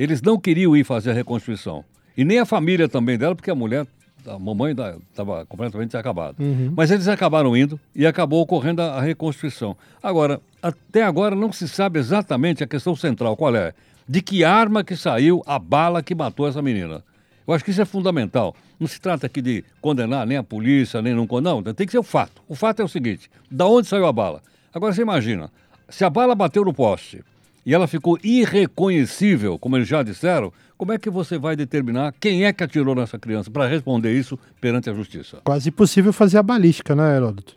Eles 0.00 0.22
não 0.22 0.40
queriam 0.40 0.74
ir 0.74 0.82
fazer 0.82 1.10
a 1.10 1.12
reconstrução. 1.12 1.84
E 2.16 2.24
nem 2.24 2.38
a 2.38 2.46
família 2.46 2.88
também 2.88 3.18
dela, 3.18 3.36
porque 3.36 3.50
a 3.50 3.54
mulher, 3.54 3.86
a 4.26 4.38
mamãe 4.38 4.74
estava 5.10 5.44
completamente 5.44 5.94
acabada. 5.94 6.36
Mas 6.74 6.90
eles 6.90 7.06
acabaram 7.06 7.54
indo 7.54 7.78
e 7.94 8.06
acabou 8.06 8.40
ocorrendo 8.40 8.80
a, 8.80 8.94
a 8.94 9.02
reconstrução. 9.02 9.76
Agora, 10.02 10.40
até 10.62 11.02
agora 11.02 11.36
não 11.36 11.52
se 11.52 11.68
sabe 11.68 11.98
exatamente 11.98 12.64
a 12.64 12.66
questão 12.66 12.96
central, 12.96 13.36
qual 13.36 13.54
é? 13.54 13.74
De 14.08 14.22
que 14.22 14.42
arma 14.42 14.82
que 14.82 14.96
saiu 14.96 15.42
a 15.46 15.58
bala 15.58 16.02
que 16.02 16.14
matou 16.14 16.48
essa 16.48 16.62
menina. 16.62 17.04
Eu 17.46 17.52
acho 17.52 17.62
que 17.62 17.70
isso 17.70 17.82
é 17.82 17.84
fundamental. 17.84 18.56
Não 18.78 18.88
se 18.88 18.98
trata 18.98 19.26
aqui 19.26 19.42
de 19.42 19.62
condenar 19.82 20.26
nem 20.26 20.38
a 20.38 20.42
polícia, 20.42 21.02
nem 21.02 21.14
não 21.14 21.26
condenar. 21.26 21.60
Não, 21.60 21.74
tem 21.74 21.84
que 21.84 21.92
ser 21.92 21.98
o 21.98 22.02
fato. 22.02 22.40
O 22.48 22.54
fato 22.54 22.80
é 22.80 22.84
o 22.86 22.88
seguinte: 22.88 23.30
da 23.50 23.66
onde 23.66 23.86
saiu 23.86 24.06
a 24.06 24.12
bala? 24.14 24.42
Agora 24.72 24.94
você 24.94 25.02
imagina, 25.02 25.50
se 25.90 26.06
a 26.06 26.08
bala 26.08 26.34
bateu 26.34 26.64
no 26.64 26.72
poste 26.72 27.22
e 27.64 27.74
ela 27.74 27.86
ficou 27.86 28.18
irreconhecível, 28.22 29.58
como 29.58 29.76
eles 29.76 29.88
já 29.88 30.02
disseram, 30.02 30.52
como 30.76 30.92
é 30.92 30.98
que 30.98 31.10
você 31.10 31.38
vai 31.38 31.54
determinar 31.54 32.14
quem 32.18 32.44
é 32.44 32.52
que 32.52 32.64
atirou 32.64 32.94
nessa 32.94 33.18
criança 33.18 33.50
para 33.50 33.66
responder 33.66 34.12
isso 34.18 34.38
perante 34.60 34.88
a 34.88 34.94
justiça? 34.94 35.38
Quase 35.44 35.68
impossível 35.68 36.12
fazer 36.12 36.38
a 36.38 36.42
balística, 36.42 36.94
né, 36.94 37.16
Heródoto? 37.16 37.54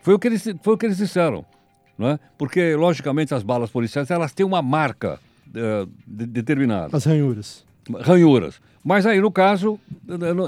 Foi 0.00 0.14
o 0.14 0.18
que 0.18 0.28
eles, 0.28 0.42
foi 0.62 0.74
o 0.74 0.78
que 0.78 0.86
eles 0.86 0.96
disseram. 0.96 1.44
Né? 1.98 2.18
Porque, 2.36 2.74
logicamente, 2.74 3.34
as 3.34 3.42
balas 3.42 3.70
policiais 3.70 4.10
elas 4.10 4.32
têm 4.32 4.44
uma 4.44 4.60
marca 4.60 5.18
uh, 5.48 5.88
de, 6.06 6.26
determinada. 6.26 6.96
As 6.96 7.04
ranhuras. 7.04 7.64
Ranhuras. 8.00 8.60
Mas 8.84 9.06
aí, 9.06 9.20
no 9.20 9.30
caso, 9.30 9.80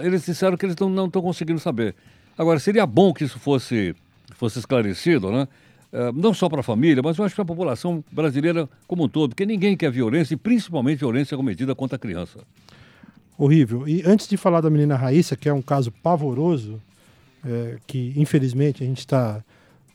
eles 0.04 0.26
disseram 0.26 0.56
que 0.56 0.66
eles 0.66 0.76
não 0.76 1.06
estão 1.06 1.22
conseguindo 1.22 1.58
saber. 1.58 1.94
Agora, 2.36 2.58
seria 2.58 2.86
bom 2.86 3.12
que 3.12 3.24
isso 3.24 3.38
fosse, 3.38 3.94
fosse 4.34 4.58
esclarecido, 4.58 5.30
né? 5.32 5.48
Uh, 5.90 6.12
não 6.14 6.34
só 6.34 6.50
para 6.50 6.60
a 6.60 6.62
família, 6.62 7.02
mas 7.02 7.16
eu 7.16 7.24
acho 7.24 7.32
que 7.32 7.36
para 7.36 7.44
a 7.44 7.56
população 7.56 8.04
brasileira 8.12 8.68
como 8.86 9.04
um 9.04 9.08
todo, 9.08 9.30
porque 9.30 9.46
ninguém 9.46 9.74
quer 9.74 9.90
violência, 9.90 10.34
e 10.34 10.36
principalmente 10.36 10.98
violência 10.98 11.36
cometida 11.36 11.74
contra 11.74 11.96
a 11.96 11.98
criança. 11.98 12.40
Horrível. 13.38 13.88
E 13.88 14.02
antes 14.04 14.28
de 14.28 14.36
falar 14.36 14.60
da 14.60 14.68
menina 14.68 14.96
Raíssa, 14.96 15.36
que 15.36 15.48
é 15.48 15.52
um 15.52 15.62
caso 15.62 15.90
pavoroso, 15.90 16.78
é, 17.46 17.78
que 17.86 18.12
infelizmente 18.16 18.82
a 18.82 18.86
gente 18.86 18.98
está 18.98 19.42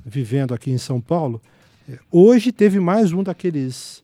vivendo 0.03 0.53
aqui 0.53 0.71
em 0.71 0.77
São 0.77 0.99
Paulo, 0.99 1.41
é, 1.87 1.99
hoje 2.11 2.51
teve 2.51 2.79
mais 2.79 3.11
um 3.11 3.21
daqueles 3.21 4.03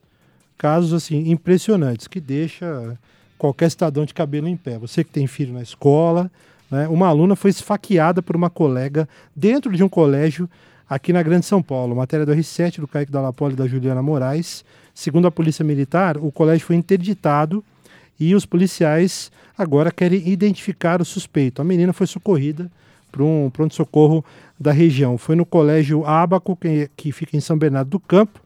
casos 0.56 0.92
assim 0.92 1.30
impressionantes 1.30 2.06
que 2.06 2.20
deixa 2.20 2.98
qualquer 3.38 3.70
cidadão 3.70 4.04
de 4.04 4.12
cabelo 4.12 4.46
em 4.46 4.56
pé. 4.56 4.78
Você 4.78 5.02
que 5.02 5.10
tem 5.10 5.26
filho 5.26 5.54
na 5.54 5.62
escola, 5.62 6.30
né, 6.70 6.86
uma 6.86 7.08
aluna 7.08 7.34
foi 7.34 7.50
esfaqueada 7.50 8.22
por 8.22 8.36
uma 8.36 8.50
colega 8.50 9.08
dentro 9.34 9.74
de 9.74 9.82
um 9.82 9.88
colégio 9.88 10.48
aqui 10.90 11.12
na 11.12 11.22
Grande 11.22 11.46
São 11.46 11.62
Paulo. 11.62 11.94
Matéria 11.94 12.26
do 12.26 12.32
R7 12.32 12.80
do 12.80 12.88
Kaique 12.88 13.12
Dallapoli 13.12 13.54
e 13.54 13.56
da 13.56 13.68
Juliana 13.68 14.02
Moraes. 14.02 14.64
Segundo 14.92 15.28
a 15.28 15.30
Polícia 15.30 15.64
Militar, 15.64 16.16
o 16.16 16.32
colégio 16.32 16.66
foi 16.66 16.74
interditado 16.74 17.64
e 18.18 18.34
os 18.34 18.44
policiais 18.44 19.30
agora 19.56 19.92
querem 19.92 20.28
identificar 20.28 21.00
o 21.00 21.04
suspeito. 21.04 21.62
A 21.62 21.64
menina 21.64 21.92
foi 21.92 22.08
socorrida 22.08 22.68
para 23.12 23.22
um 23.22 23.48
pronto-socorro 23.50 24.24
da 24.58 24.72
região. 24.72 25.16
Foi 25.16 25.36
no 25.36 25.46
colégio 25.46 26.04
Abaco, 26.04 26.56
que, 26.56 26.90
que 26.96 27.12
fica 27.12 27.36
em 27.36 27.40
São 27.40 27.56
Bernardo 27.56 27.90
do 27.90 28.00
Campo, 28.00 28.40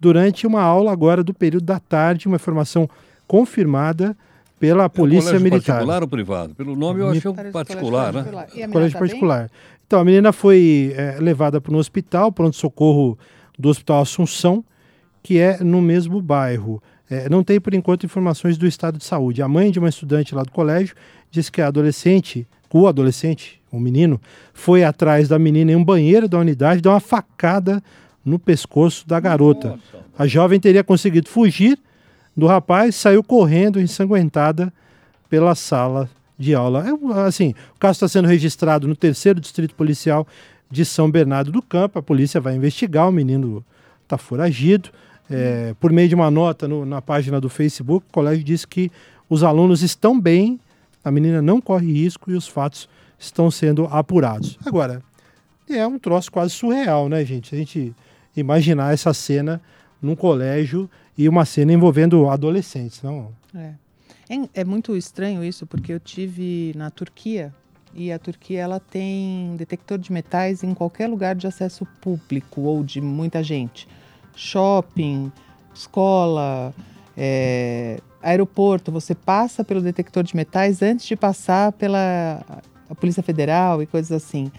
durante 0.00 0.46
uma 0.46 0.62
aula 0.62 0.92
agora 0.92 1.24
do 1.24 1.34
período 1.34 1.64
da 1.64 1.80
tarde, 1.80 2.28
uma 2.28 2.36
informação 2.36 2.88
confirmada 3.26 4.16
pela 4.58 4.84
é 4.84 4.88
Polícia 4.88 5.30
colégio 5.32 5.44
Militar. 5.44 5.74
particular 5.74 6.02
ou 6.02 6.08
privado? 6.08 6.54
Pelo 6.54 6.74
nome 6.74 7.00
eu 7.00 7.10
achei 7.10 7.30
um 7.30 7.52
particular, 7.52 8.12
né? 8.12 8.24
Colégio 8.72 8.92
tá 8.92 8.98
particular. 8.98 9.50
Então, 9.88 10.00
a 10.00 10.04
menina 10.04 10.32
foi 10.32 10.92
é, 10.94 11.16
levada 11.18 11.62
para 11.62 11.72
um 11.72 11.78
hospital, 11.78 12.30
pronto-socorro 12.30 13.18
do 13.58 13.70
Hospital 13.70 14.02
Assunção, 14.02 14.62
que 15.22 15.38
é 15.38 15.64
no 15.64 15.80
mesmo 15.80 16.20
bairro. 16.20 16.82
É, 17.08 17.26
não 17.30 17.42
tem, 17.42 17.58
por 17.58 17.72
enquanto, 17.72 18.04
informações 18.04 18.58
do 18.58 18.66
estado 18.66 18.98
de 18.98 19.04
saúde. 19.04 19.40
A 19.40 19.48
mãe 19.48 19.70
de 19.70 19.78
uma 19.78 19.88
estudante 19.88 20.34
lá 20.34 20.42
do 20.42 20.50
colégio 20.50 20.94
disse 21.30 21.50
que 21.50 21.62
a 21.62 21.68
adolescente, 21.68 22.46
o 22.70 22.86
adolescente, 22.86 23.62
o 23.72 23.80
menino, 23.80 24.20
foi 24.52 24.84
atrás 24.84 25.26
da 25.26 25.38
menina 25.38 25.72
em 25.72 25.76
um 25.76 25.82
banheiro 25.82 26.28
da 26.28 26.38
unidade, 26.38 26.82
deu 26.82 26.92
uma 26.92 27.00
facada 27.00 27.82
no 28.22 28.38
pescoço 28.38 29.08
da 29.08 29.18
garota. 29.18 29.70
Nossa. 29.70 30.04
A 30.18 30.26
jovem 30.26 30.60
teria 30.60 30.84
conseguido 30.84 31.30
fugir 31.30 31.78
do 32.36 32.46
rapaz, 32.46 32.94
saiu 32.94 33.24
correndo 33.24 33.80
ensanguentada 33.80 34.70
pela 35.30 35.54
sala 35.54 36.10
de 36.38 36.54
aula. 36.54 36.84
É, 36.88 37.26
assim, 37.26 37.54
o 37.74 37.78
caso 37.78 37.96
está 37.96 38.08
sendo 38.08 38.28
registrado 38.28 38.86
no 38.86 38.94
terceiro 38.94 39.40
distrito 39.40 39.74
policial 39.74 40.26
de 40.70 40.84
São 40.84 41.10
Bernardo 41.10 41.50
do 41.50 41.60
Campo. 41.60 41.98
A 41.98 42.02
polícia 42.02 42.40
vai 42.40 42.54
investigar, 42.54 43.08
o 43.08 43.12
menino 43.12 43.64
está 44.04 44.16
foragido. 44.16 44.90
É, 45.30 45.74
por 45.78 45.92
meio 45.92 46.08
de 46.08 46.14
uma 46.14 46.30
nota 46.30 46.66
no, 46.66 46.86
na 46.86 47.02
página 47.02 47.40
do 47.40 47.50
Facebook, 47.50 48.06
o 48.08 48.12
colégio 48.12 48.44
diz 48.44 48.64
que 48.64 48.90
os 49.28 49.42
alunos 49.42 49.82
estão 49.82 50.18
bem, 50.18 50.58
a 51.04 51.10
menina 51.10 51.42
não 51.42 51.60
corre 51.60 51.92
risco 51.92 52.30
e 52.30 52.34
os 52.34 52.48
fatos 52.48 52.88
estão 53.18 53.50
sendo 53.50 53.84
apurados. 53.86 54.58
Agora, 54.64 55.02
é 55.68 55.86
um 55.86 55.98
troço 55.98 56.32
quase 56.32 56.54
surreal, 56.54 57.08
né, 57.10 57.24
gente? 57.24 57.54
A 57.54 57.58
gente 57.58 57.94
imaginar 58.34 58.94
essa 58.94 59.12
cena 59.12 59.60
num 60.00 60.16
colégio 60.16 60.88
e 61.16 61.28
uma 61.28 61.44
cena 61.44 61.72
envolvendo 61.72 62.28
adolescentes, 62.28 63.02
não? 63.02 63.30
É. 63.54 63.72
É, 64.28 64.60
é 64.60 64.64
muito 64.64 64.96
estranho 64.96 65.42
isso, 65.42 65.66
porque 65.66 65.92
eu 65.92 66.00
tive 66.00 66.72
na 66.76 66.90
Turquia 66.90 67.52
e 67.94 68.12
a 68.12 68.18
Turquia 68.18 68.60
ela 68.60 68.78
tem 68.78 69.56
detector 69.56 69.98
de 69.98 70.12
metais 70.12 70.62
em 70.62 70.74
qualquer 70.74 71.08
lugar 71.08 71.34
de 71.34 71.46
acesso 71.46 71.86
público 72.00 72.60
ou 72.62 72.84
de 72.84 73.00
muita 73.00 73.42
gente. 73.42 73.88
Shopping, 74.36 75.32
escola, 75.74 76.74
é, 77.16 78.00
aeroporto, 78.22 78.92
você 78.92 79.14
passa 79.14 79.64
pelo 79.64 79.80
detector 79.80 80.22
de 80.22 80.36
metais 80.36 80.82
antes 80.82 81.06
de 81.06 81.16
passar 81.16 81.72
pela 81.72 82.62
Polícia 83.00 83.22
Federal 83.22 83.82
e 83.82 83.86
coisas 83.86 84.12
assim. 84.12 84.52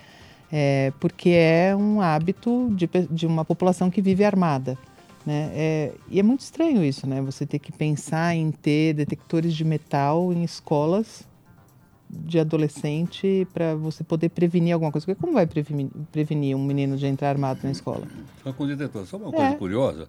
É, 0.51 0.91
porque 0.99 1.29
é 1.29 1.75
um 1.75 2.01
hábito 2.01 2.69
de, 2.71 2.89
de 3.11 3.27
uma 3.27 3.45
população 3.45 3.89
que 3.91 4.01
vive 4.01 4.23
armada. 4.23 4.77
Né? 5.25 5.51
É, 5.53 5.93
e 6.09 6.19
é 6.19 6.23
muito 6.23 6.41
estranho 6.41 6.83
isso, 6.83 7.05
né? 7.05 7.21
Você 7.21 7.45
ter 7.45 7.59
que 7.59 7.71
pensar 7.71 8.35
em 8.35 8.51
ter 8.51 8.93
detectores 8.93 9.53
de 9.53 9.63
metal 9.63 10.31
em 10.33 10.43
escolas 10.43 11.27
de 12.09 12.39
adolescente 12.39 13.47
para 13.53 13.75
você 13.75 14.03
poder 14.03 14.29
prevenir 14.29 14.73
alguma 14.73 14.91
coisa. 14.91 15.05
Porque 15.05 15.19
como 15.19 15.33
vai 15.33 15.45
prevenir, 15.45 15.89
prevenir, 16.11 16.55
um 16.55 16.63
menino 16.63 16.97
de 16.97 17.05
entrar 17.05 17.29
armado 17.29 17.59
na 17.63 17.71
escola? 17.71 18.07
Só 18.43 18.51
com 18.51 18.65
detetor. 18.65 19.05
Só 19.05 19.17
uma 19.17 19.31
coisa 19.31 19.51
é. 19.51 19.55
curiosa. 19.55 20.07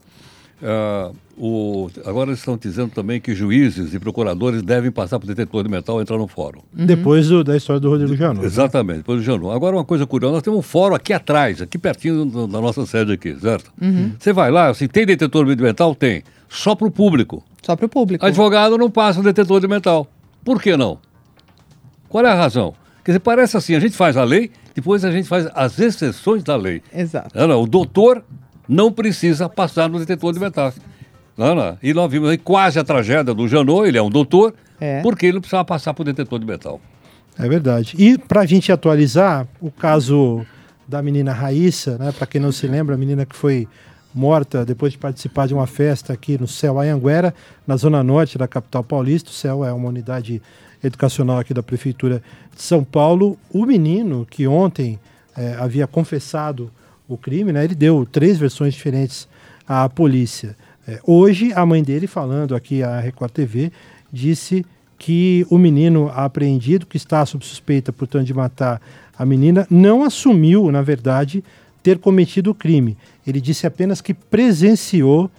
Uh, 0.63 1.17
o, 1.39 1.91
agora 2.05 2.29
eles 2.29 2.41
estão 2.41 2.57
dizendo 2.57 2.91
também 2.91 3.19
que 3.19 3.35
juízes 3.35 3.95
e 3.95 3.99
procuradores 3.99 4.63
devem 4.63 4.91
passar 4.91 5.19
por 5.19 5.27
detetor 5.27 5.63
de 5.63 5.71
metal 5.71 5.99
e 5.99 6.03
entrar 6.03 6.19
no 6.19 6.29
fórum. 6.29 6.61
Uhum. 6.77 6.85
Depois 6.85 7.29
do, 7.29 7.43
da 7.43 7.57
história 7.57 7.81
do 7.81 7.89
Rodrigo 7.89 8.15
Janot. 8.15 8.45
Exatamente, 8.45 8.99
depois 8.99 9.21
do 9.21 9.25
Janot. 9.25 9.55
Agora 9.55 9.75
uma 9.75 9.85
coisa 9.85 10.07
curiosa, 10.07 10.35
nós 10.35 10.43
temos 10.43 10.59
um 10.59 10.63
fórum 10.63 10.95
aqui 10.95 11.15
atrás, 11.15 11.63
aqui 11.63 11.79
pertinho 11.79 12.27
da 12.47 12.61
nossa 12.61 12.85
sede 12.85 13.13
aqui, 13.13 13.35
certo? 13.41 13.73
Uhum. 13.81 14.13
Você 14.19 14.35
vai 14.35 14.51
lá, 14.51 14.69
assim, 14.69 14.87
tem 14.87 15.07
detetor 15.07 15.47
de 15.47 15.63
metal? 15.63 15.95
Tem. 15.95 16.23
Só 16.47 16.75
para 16.75 16.87
o 16.87 16.91
público. 16.91 17.43
Só 17.63 17.75
para 17.75 17.87
o 17.87 17.89
público. 17.89 18.27
Advogado 18.27 18.77
não 18.77 18.91
passa 18.91 19.23
detetor 19.23 19.61
de 19.61 19.69
metal. 19.69 20.07
Por 20.45 20.61
que 20.61 20.77
não? 20.77 20.99
Qual 22.09 22.25
é 22.25 22.29
a 22.29 22.35
razão? 22.35 22.75
Quer 23.03 23.13
dizer, 23.13 23.21
parece 23.21 23.57
assim, 23.57 23.75
a 23.75 23.81
gente 23.81 23.97
faz 23.97 24.17
a 24.17 24.25
lei, 24.25 24.51
depois 24.75 25.05
a 25.05 25.11
gente 25.11 25.27
faz 25.27 25.49
as 25.55 25.79
exceções 25.79 26.45
da 26.45 26.55
lei. 26.55 26.83
Exato. 26.95 27.31
Não, 27.35 27.49
não, 27.49 27.63
o 27.63 27.67
doutor 27.67 28.23
não 28.71 28.93
precisa 28.93 29.49
passar 29.49 29.89
no 29.89 29.99
detetor 29.99 30.33
de 30.33 30.39
metais. 30.39 30.81
Não, 31.37 31.57
não. 31.57 31.77
E 31.83 31.93
nós 31.93 32.11
vimos 32.11 32.31
aí 32.31 32.39
quase 32.39 32.79
a 32.79 32.85
tragédia 32.85 33.35
do 33.35 33.49
Janot, 33.49 33.89
ele 33.89 33.99
é 33.99 34.03
um 34.03 34.09
doutor, 34.09 34.55
é. 34.81 35.03
porque 35.03 35.27
ele 35.27 35.35
não 35.35 35.41
precisava 35.41 35.65
passar 35.65 35.93
por 35.93 36.05
detetor 36.05 36.39
de 36.39 36.47
metal. 36.47 36.81
É 37.37 37.49
verdade. 37.49 37.97
E 37.99 38.17
para 38.17 38.43
a 38.43 38.47
gente 38.47 38.71
atualizar, 38.71 39.49
o 39.61 39.73
caso 39.73 40.47
da 40.87 41.03
menina 41.03 41.33
Raíssa, 41.33 41.99
né, 41.99 42.13
para 42.13 42.27
quem 42.27 42.41
não 42.41 42.53
se 42.53 42.67
lembra, 42.69 42.95
a 42.95 42.99
menina 42.99 43.27
que 43.27 43.35
foi 43.35 43.67
morta 44.15 44.65
depois 44.65 44.93
de 44.93 44.99
participar 44.99 45.49
de 45.49 45.55
uma 45.55 45.67
festa 45.67 46.13
aqui 46.13 46.39
no 46.39 46.47
Céu 46.47 46.79
Anhanguera, 46.79 47.35
na 47.67 47.77
zona 47.77 48.05
norte 48.05 48.39
da 48.39 48.47
capital 48.47 48.85
paulista. 48.85 49.31
O 49.31 49.33
Céu 49.33 49.65
é 49.65 49.73
uma 49.73 49.89
unidade 49.89 50.41
educacional 50.83 51.39
aqui 51.39 51.53
da 51.53 51.63
Prefeitura 51.63 52.23
de 52.55 52.63
São 52.63 52.85
Paulo. 52.85 53.37
O 53.53 53.67
menino 53.67 54.27
que 54.29 54.47
ontem 54.47 54.99
é, 55.37 55.55
havia 55.59 55.87
confessado 55.87 56.71
o 57.15 57.19
crime, 57.19 57.53
né, 57.53 57.65
ele 57.65 57.75
deu 57.75 58.07
três 58.11 58.39
versões 58.39 58.75
diferentes 58.75 59.29
à 59.67 59.89
polícia. 59.89 60.57
É, 60.87 61.01
hoje, 61.05 61.53
a 61.55 61.67
mãe 61.67 61.83
dele, 61.83 62.07
falando 62.07 62.55
aqui 62.55 62.83
à 62.83 63.01
Record 63.01 63.33
TV, 63.33 63.73
disse 64.13 64.65
que 64.97 65.47
o 65.51 65.59
menino 65.59 66.11
apreendido, 66.15 66.87
que 66.87 66.97
está 66.97 67.25
sob 67.27 67.45
suspeita, 67.45 67.93
portanto, 67.93 68.27
de 68.27 68.35
matar 68.35 68.81
a 69.19 69.27
menina, 69.27 69.67
não 69.69 70.05
assumiu, 70.05 70.71
na 70.71 70.83
verdade, 70.83 71.43
ter 71.83 71.99
cometido 71.99 72.51
o 72.51 72.55
crime. 72.55 72.97
Ele 73.27 73.41
disse 73.41 73.67
apenas 73.67 74.01
que 74.01 74.15
presenciou 74.15 75.31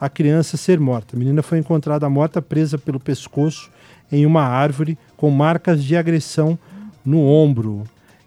a 0.00 0.08
criança 0.08 0.56
ser 0.56 0.78
morta. 0.78 1.16
A 1.16 1.18
menina 1.18 1.42
foi 1.42 1.58
encontrada 1.58 2.08
morta, 2.08 2.40
presa 2.40 2.78
pelo 2.78 3.00
pescoço 3.00 3.70
em 4.10 4.24
uma 4.24 4.42
árvore, 4.42 4.96
com 5.16 5.30
marcas 5.30 5.82
de 5.82 5.96
agressão 5.96 6.58
no 7.04 7.20
ombro. 7.20 7.84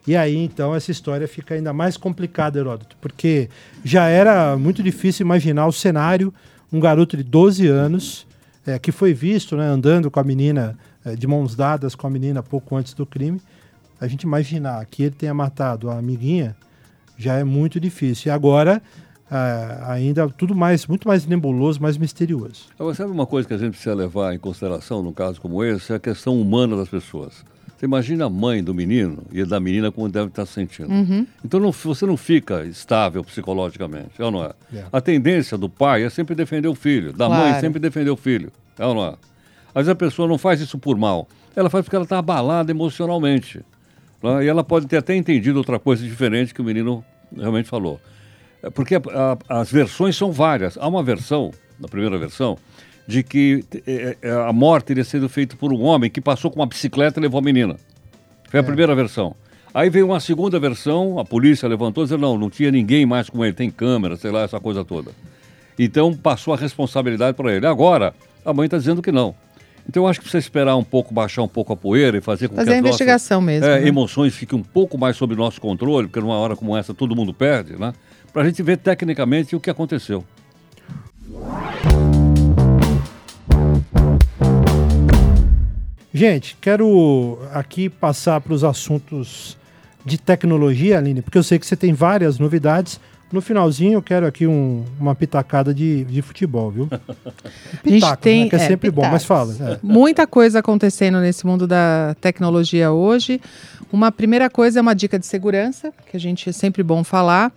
E 0.07 0.15
aí, 0.15 0.35
então, 0.35 0.73
essa 0.73 0.91
história 0.91 1.27
fica 1.27 1.53
ainda 1.53 1.71
mais 1.71 1.95
complicada, 1.95 2.57
Heródoto, 2.57 2.97
porque 2.99 3.49
já 3.83 4.07
era 4.07 4.57
muito 4.57 4.81
difícil 4.81 5.25
imaginar 5.25 5.67
o 5.67 5.71
cenário, 5.71 6.33
um 6.71 6.79
garoto 6.79 7.15
de 7.15 7.23
12 7.23 7.67
anos, 7.67 8.25
é, 8.65 8.79
que 8.79 8.91
foi 8.91 9.13
visto 9.13 9.55
né, 9.55 9.65
andando 9.65 10.09
com 10.09 10.19
a 10.19 10.23
menina, 10.23 10.77
é, 11.05 11.15
de 11.15 11.27
mãos 11.27 11.55
dadas 11.55 11.93
com 11.93 12.07
a 12.07 12.09
menina 12.09 12.41
pouco 12.41 12.75
antes 12.75 12.93
do 12.93 13.05
crime, 13.05 13.39
a 13.99 14.07
gente 14.07 14.23
imaginar 14.23 14.83
que 14.85 15.03
ele 15.03 15.15
tenha 15.15 15.33
matado 15.33 15.89
a 15.89 15.99
amiguinha 15.99 16.55
já 17.17 17.35
é 17.35 17.43
muito 17.43 17.79
difícil. 17.79 18.29
E 18.29 18.31
agora 18.31 18.81
é, 19.29 19.83
ainda 19.87 20.27
tudo 20.27 20.55
mais, 20.55 20.87
muito 20.87 21.07
mais 21.07 21.25
nebuloso, 21.25 21.81
mais 21.81 21.97
misterioso. 21.97 22.65
Agora, 22.77 22.95
sabe 22.95 23.11
uma 23.11 23.25
coisa 23.25 23.47
que 23.47 23.53
a 23.53 23.57
gente 23.57 23.71
precisa 23.71 23.93
levar 23.93 24.33
em 24.33 24.39
consideração 24.39 25.01
num 25.01 25.13
caso 25.13 25.39
como 25.39 25.63
esse? 25.63 25.93
É 25.93 25.95
a 25.95 25.99
questão 25.99 26.41
humana 26.41 26.75
das 26.75 26.89
pessoas. 26.89 27.45
Você 27.81 27.87
imagina 27.87 28.25
a 28.25 28.29
mãe 28.29 28.63
do 28.63 28.75
menino 28.75 29.23
e 29.31 29.43
da 29.43 29.59
menina 29.59 29.91
como 29.91 30.07
deve 30.07 30.27
estar 30.27 30.45
se 30.45 30.53
sentindo. 30.53 30.91
Uhum. 30.91 31.25
Então 31.43 31.59
não, 31.59 31.71
você 31.71 32.05
não 32.05 32.15
fica 32.15 32.63
estável 32.63 33.23
psicologicamente, 33.23 34.11
é 34.19 34.23
ou 34.23 34.29
não 34.29 34.43
é? 34.45 34.51
É. 34.71 34.85
A 34.93 35.01
tendência 35.01 35.57
do 35.57 35.67
pai 35.67 36.03
é 36.03 36.09
sempre 36.11 36.35
defender 36.35 36.67
o 36.67 36.75
filho, 36.75 37.11
da 37.11 37.27
mãe 37.27 37.39
Claro. 37.39 37.55
é 37.55 37.59
sempre 37.59 37.79
defender 37.79 38.11
o 38.11 38.15
filho, 38.15 38.51
é 38.77 38.85
ou 38.85 38.93
não 38.93 39.03
é? 39.05 39.09
Às 39.69 39.73
vezes 39.87 39.89
a 39.89 39.95
pessoa 39.95 40.27
não 40.27 40.37
faz 40.37 40.61
isso 40.61 40.77
por 40.77 40.95
mal, 40.95 41.27
ela 41.55 41.71
faz 41.71 41.83
porque 41.83 41.95
ela 41.95 42.05
está 42.05 42.19
abalada 42.19 42.69
emocionalmente. 42.69 43.61
né? 44.21 44.45
E 44.45 44.47
ela 44.47 44.63
pode 44.63 44.85
ter 44.85 44.97
até 44.97 45.15
entendido 45.15 45.57
outra 45.57 45.79
coisa 45.79 46.03
diferente 46.05 46.53
que 46.53 46.61
o 46.61 46.63
menino 46.63 47.03
realmente 47.35 47.67
falou. 47.67 47.99
É 48.61 48.69
Porque 48.69 48.93
a- 48.93 49.01
a- 49.49 49.59
as 49.61 49.71
versões 49.71 50.15
são 50.15 50.31
várias. 50.31 50.77
Há 50.77 50.87
uma 50.87 51.01
versão, 51.01 51.49
na 51.79 51.87
primeira 51.87 52.15
versão, 52.19 52.59
de 53.07 53.23
que 53.23 53.63
eh, 53.85 54.17
eh, 54.21 54.31
a 54.31 54.53
morte 54.53 54.85
teria 54.85 55.03
sido 55.03 55.27
feita 55.27 55.55
por 55.55 55.73
um 55.73 55.81
homem 55.81 56.09
que 56.09 56.21
passou 56.21 56.49
com 56.49 56.59
uma 56.59 56.65
bicicleta 56.65 57.19
e 57.19 57.21
levou 57.21 57.39
a 57.39 57.41
menina. 57.41 57.75
Foi 58.49 58.59
a 58.59 58.63
primeira 58.63 58.93
versão. 58.95 59.35
Aí 59.73 59.89
veio 59.89 60.05
uma 60.05 60.19
segunda 60.19 60.59
versão, 60.59 61.17
a 61.17 61.23
polícia 61.23 61.67
levantou 61.67 62.03
e 62.03 62.07
disse, 62.07 62.19
não, 62.19 62.37
não 62.37 62.49
tinha 62.49 62.69
ninguém 62.69 63.05
mais 63.05 63.29
com 63.29 63.43
ele, 63.43 63.53
tem 63.53 63.71
câmera, 63.71 64.17
sei 64.17 64.29
lá, 64.29 64.41
essa 64.41 64.59
coisa 64.59 64.83
toda. 64.83 65.11
Então 65.79 66.13
passou 66.13 66.53
a 66.53 66.57
responsabilidade 66.57 67.37
para 67.37 67.55
ele. 67.55 67.65
Agora, 67.65 68.13
a 68.45 68.53
mãe 68.53 68.65
está 68.65 68.77
dizendo 68.77 69.01
que 69.01 69.11
não. 69.11 69.33
Então 69.87 70.03
eu 70.03 70.07
acho 70.07 70.19
que 70.19 70.25
precisa 70.25 70.39
esperar 70.39 70.75
um 70.75 70.83
pouco, 70.83 71.13
baixar 71.13 71.41
um 71.41 71.47
pouco 71.47 71.73
a 71.73 71.77
poeira 71.77 72.17
e 72.17 72.21
fazer 72.21 72.49
com 72.49 72.55
Fazer 72.55 72.69
que 72.69 72.73
a 72.73 72.77
as 72.77 72.81
nossas, 72.81 73.01
investigação 73.01 73.41
mesmo, 73.41 73.65
é, 73.65 73.79
né? 73.79 73.87
emoções 73.87 74.35
fiquem 74.35 74.59
um 74.59 74.63
pouco 74.63 74.97
mais 74.97 75.15
sob 75.15 75.35
nosso 75.35 75.59
controle, 75.59 76.07
porque 76.07 76.19
numa 76.19 76.35
hora 76.35 76.55
como 76.55 76.77
essa 76.77 76.93
todo 76.93 77.15
mundo 77.15 77.33
perde, 77.33 77.79
né? 77.79 77.93
Para 78.31 78.43
a 78.43 78.45
gente 78.45 78.61
ver 78.61 78.77
tecnicamente 78.77 79.55
o 79.55 79.59
que 79.59 79.69
aconteceu. 79.69 80.23
Gente, 86.21 86.55
quero 86.61 87.39
aqui 87.51 87.89
passar 87.89 88.39
para 88.41 88.53
os 88.53 88.63
assuntos 88.63 89.57
de 90.05 90.19
tecnologia, 90.19 90.99
Aline, 90.99 91.19
porque 91.19 91.35
eu 91.35 91.41
sei 91.41 91.57
que 91.57 91.65
você 91.65 91.75
tem 91.75 91.93
várias 91.93 92.37
novidades. 92.37 92.99
No 93.31 93.41
finalzinho, 93.41 93.93
eu 93.93 94.03
quero 94.03 94.27
aqui 94.27 94.45
um- 94.45 94.85
uma 94.99 95.15
pitacada 95.15 95.73
de, 95.73 96.03
de 96.05 96.21
futebol, 96.21 96.69
viu? 96.69 96.87
Pitacos, 97.81 98.19
tem- 98.21 98.43
né, 98.43 98.49
que 98.51 98.55
é 98.55 98.59
é, 98.59 98.67
sempre 98.67 98.91
bom, 98.91 99.01
mas 99.09 99.25
fala. 99.25 99.51
pitacos. 99.51 99.73
é. 99.77 99.79
Muita 99.81 100.27
coisa 100.27 100.59
acontecendo 100.59 101.19
nesse 101.21 101.43
mundo 101.43 101.65
da 101.65 102.15
tecnologia 102.21 102.91
hoje. 102.91 103.41
Uma 103.91 104.11
primeira 104.11 104.47
coisa 104.47 104.77
é 104.77 104.81
uma 104.83 104.93
dica 104.93 105.17
de 105.17 105.25
segurança, 105.25 105.91
que 106.05 106.15
a 106.15 106.19
gente 106.19 106.47
é 106.47 106.51
sempre 106.51 106.83
bom 106.83 107.03
falar. 107.03 107.51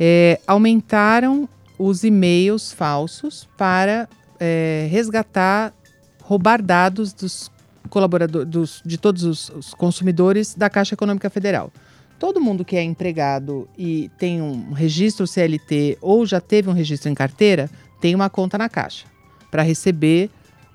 É, 0.00 0.40
aumentaram 0.46 1.46
os 1.78 2.04
e-mails 2.04 2.72
falsos 2.72 3.46
para 3.58 4.08
é, 4.40 4.88
resgatar, 4.90 5.74
roubar 6.22 6.62
dados 6.62 7.12
dos 7.12 7.50
colaboradores, 7.88 8.48
dos, 8.48 8.82
de 8.84 8.98
todos 8.98 9.24
os, 9.24 9.48
os 9.50 9.74
consumidores 9.74 10.54
da 10.54 10.68
Caixa 10.70 10.94
Econômica 10.94 11.28
Federal. 11.30 11.72
Todo 12.18 12.40
mundo 12.40 12.64
que 12.64 12.76
é 12.76 12.82
empregado 12.82 13.68
e 13.78 14.10
tem 14.18 14.42
um 14.42 14.72
registro 14.72 15.26
CLT 15.26 15.98
ou 16.00 16.26
já 16.26 16.40
teve 16.40 16.68
um 16.68 16.72
registro 16.72 17.08
em 17.08 17.14
carteira 17.14 17.70
tem 18.00 18.14
uma 18.14 18.28
conta 18.28 18.58
na 18.58 18.68
Caixa 18.68 19.06
para 19.50 19.62
receber 19.62 20.30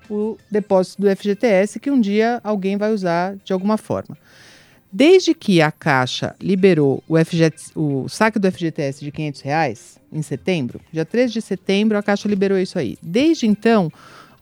o 0.10 0.38
depósito 0.50 1.01
do 1.01 1.15
FGTS 1.15 1.79
que 1.79 1.91
um 1.91 2.00
dia 2.00 2.39
alguém 2.43 2.77
vai 2.77 2.93
usar 2.93 3.36
de 3.43 3.51
alguma 3.51 3.77
forma. 3.77 4.17
Desde 4.96 5.34
que 5.34 5.60
a 5.60 5.72
Caixa 5.72 6.36
liberou 6.39 7.03
o, 7.08 7.17
FGT, 7.17 7.72
o 7.75 8.08
saque 8.08 8.38
do 8.38 8.50
FGTS 8.50 9.03
de 9.03 9.12
500 9.12 9.41
reais, 9.41 10.00
em 10.12 10.22
setembro, 10.22 10.79
dia 10.91 11.03
3 11.03 11.34
de 11.34 11.41
setembro, 11.41 11.98
a 11.98 12.03
Caixa 12.03 12.29
liberou 12.29 12.60
isso 12.60 12.77
aí. 12.77 12.98
Desde 13.01 13.48
então, 13.48 13.91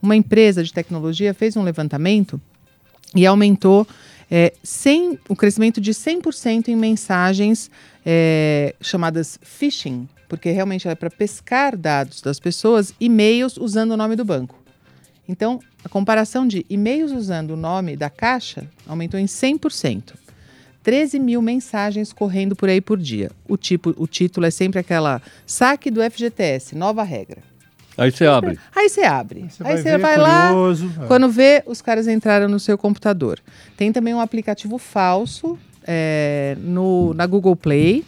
uma 0.02 0.14
empresa 0.14 0.62
de 0.62 0.72
tecnologia 0.72 1.32
fez 1.32 1.56
um 1.56 1.62
levantamento 1.62 2.38
e 3.14 3.26
aumentou 3.26 3.86
é, 4.30 4.54
100 4.62 5.18
o 5.28 5.36
crescimento 5.36 5.80
de 5.80 5.92
100% 5.92 6.68
em 6.68 6.76
mensagens 6.76 7.70
é, 8.04 8.74
chamadas 8.80 9.38
phishing, 9.42 10.08
porque 10.28 10.50
realmente 10.50 10.88
é 10.88 10.94
para 10.94 11.10
pescar 11.10 11.76
dados 11.76 12.22
das 12.22 12.40
pessoas, 12.40 12.94
e-mails 12.98 13.56
usando 13.58 13.92
o 13.92 13.96
nome 13.96 14.16
do 14.16 14.24
banco. 14.24 14.58
Então, 15.28 15.60
a 15.84 15.88
comparação 15.88 16.46
de 16.46 16.64
e-mails 16.68 17.12
usando 17.12 17.50
o 17.52 17.56
nome 17.56 17.96
da 17.96 18.10
caixa 18.10 18.66
aumentou 18.86 19.20
em 19.20 19.26
100%. 19.26 20.14
13 20.82 21.20
mil 21.20 21.40
mensagens 21.40 22.12
correndo 22.12 22.56
por 22.56 22.68
aí 22.68 22.80
por 22.80 22.98
dia. 22.98 23.30
O, 23.48 23.56
tipo, 23.56 23.94
o 23.96 24.06
título 24.06 24.46
é 24.46 24.50
sempre 24.50 24.80
aquela 24.80 25.22
saque 25.46 25.90
do 25.90 26.02
FGTS, 26.02 26.74
nova 26.74 27.02
regra. 27.04 27.51
Aí 27.96 28.10
você 28.10 28.26
abre. 28.26 28.58
Aí 28.74 28.88
você 28.88 29.02
abre. 29.02 29.46
Você 29.50 29.62
aí 29.62 29.74
vai 29.74 29.76
você 29.76 29.90
ver, 29.90 29.98
vai 29.98 30.16
lá, 30.16 30.50
é. 30.50 31.06
quando 31.06 31.28
vê, 31.28 31.62
os 31.66 31.82
caras 31.82 32.08
entraram 32.08 32.48
no 32.48 32.58
seu 32.58 32.78
computador. 32.78 33.38
Tem 33.76 33.92
também 33.92 34.14
um 34.14 34.20
aplicativo 34.20 34.78
falso 34.78 35.58
é, 35.84 36.56
no, 36.60 37.12
na 37.14 37.26
Google 37.26 37.56
Play. 37.56 38.04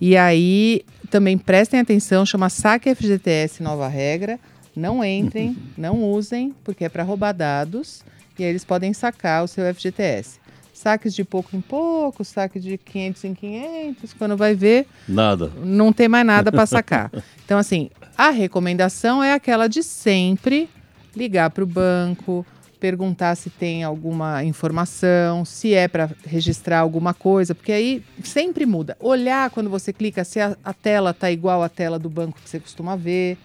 E 0.00 0.16
aí 0.16 0.84
também 1.10 1.38
prestem 1.38 1.80
atenção, 1.80 2.26
chama 2.26 2.48
Saque 2.48 2.94
FGTS 2.94 3.62
Nova 3.62 3.88
Regra. 3.88 4.38
Não 4.74 5.04
entrem, 5.04 5.56
não 5.76 6.02
usem, 6.02 6.54
porque 6.64 6.84
é 6.84 6.88
para 6.88 7.02
roubar 7.02 7.32
dados. 7.32 8.04
E 8.38 8.44
aí 8.44 8.50
eles 8.50 8.64
podem 8.64 8.92
sacar 8.92 9.44
o 9.44 9.48
seu 9.48 9.72
FGTS. 9.74 10.40
Saques 10.72 11.14
de 11.14 11.22
pouco 11.22 11.54
em 11.54 11.60
pouco, 11.60 12.24
saque 12.24 12.58
de 12.58 12.76
500 12.76 13.24
em 13.24 13.34
500. 13.34 14.14
Quando 14.14 14.36
vai 14.36 14.54
ver, 14.54 14.86
Nada. 15.06 15.52
não 15.62 15.92
tem 15.92 16.08
mais 16.08 16.26
nada 16.26 16.50
para 16.50 16.66
sacar. 16.66 17.10
Então, 17.44 17.58
assim, 17.58 17.90
a 18.16 18.30
recomendação 18.30 19.22
é 19.22 19.32
aquela 19.32 19.68
de 19.68 19.82
sempre 19.82 20.68
ligar 21.14 21.50
para 21.50 21.64
o 21.64 21.66
banco, 21.66 22.46
perguntar 22.80 23.36
se 23.36 23.48
tem 23.48 23.84
alguma 23.84 24.42
informação, 24.42 25.44
se 25.44 25.72
é 25.72 25.86
para 25.86 26.10
registrar 26.24 26.80
alguma 26.80 27.14
coisa, 27.14 27.54
porque 27.54 27.70
aí 27.70 28.02
sempre 28.24 28.66
muda. 28.66 28.96
Olhar 28.98 29.50
quando 29.50 29.70
você 29.70 29.92
clica 29.92 30.24
se 30.24 30.40
a, 30.40 30.56
a 30.64 30.72
tela 30.72 31.10
está 31.10 31.30
igual 31.30 31.62
à 31.62 31.68
tela 31.68 31.98
do 31.98 32.10
banco 32.10 32.40
que 32.42 32.48
você 32.48 32.58
costuma 32.58 32.96
ver, 32.96 33.38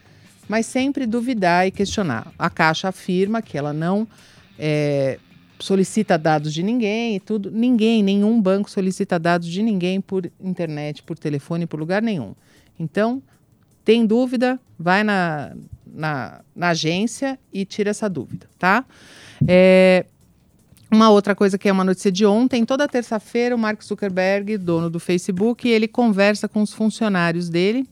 mas 0.47 0.65
sempre 0.65 1.05
duvidar 1.05 1.67
e 1.67 1.71
questionar. 1.71 2.31
A 2.39 2.49
Caixa 2.49 2.87
afirma 2.87 3.41
que 3.41 3.57
ela 3.57 3.73
não 3.73 4.07
é, 4.57 5.19
solicita 5.59 6.17
dados 6.17 6.53
de 6.53 6.63
ninguém 6.63 7.17
e 7.17 7.19
tudo. 7.19 7.51
Ninguém, 7.51 8.01
nenhum 8.01 8.41
banco 8.41 8.69
solicita 8.69 9.19
dados 9.19 9.47
de 9.47 9.61
ninguém 9.61 10.01
por 10.01 10.29
internet, 10.41 11.03
por 11.03 11.17
telefone, 11.17 11.65
por 11.65 11.79
lugar 11.79 12.01
nenhum. 12.01 12.33
Então, 12.79 13.21
tem 13.87 14.05
dúvida, 14.05 14.59
vai 14.77 15.01
na, 15.01 15.55
na, 15.85 16.41
na 16.53 16.69
agência 16.71 17.39
e 17.53 17.63
tira 17.63 17.91
essa 17.91 18.09
dúvida, 18.09 18.45
tá? 18.59 18.83
É, 19.47 20.05
uma 20.91 21.09
outra 21.09 21.33
coisa 21.33 21.57
que 21.57 21.69
é 21.69 21.71
uma 21.71 21.85
notícia 21.85 22.11
de 22.11 22.25
ontem, 22.25 22.65
toda 22.65 22.85
terça-feira 22.85 23.55
o 23.55 23.57
Mark 23.57 23.81
Zuckerberg, 23.81 24.57
dono 24.57 24.89
do 24.89 24.99
Facebook, 24.99 25.69
ele 25.69 25.87
conversa 25.87 26.49
com 26.49 26.61
os 26.61 26.73
funcionários 26.73 27.47
dele 27.47 27.87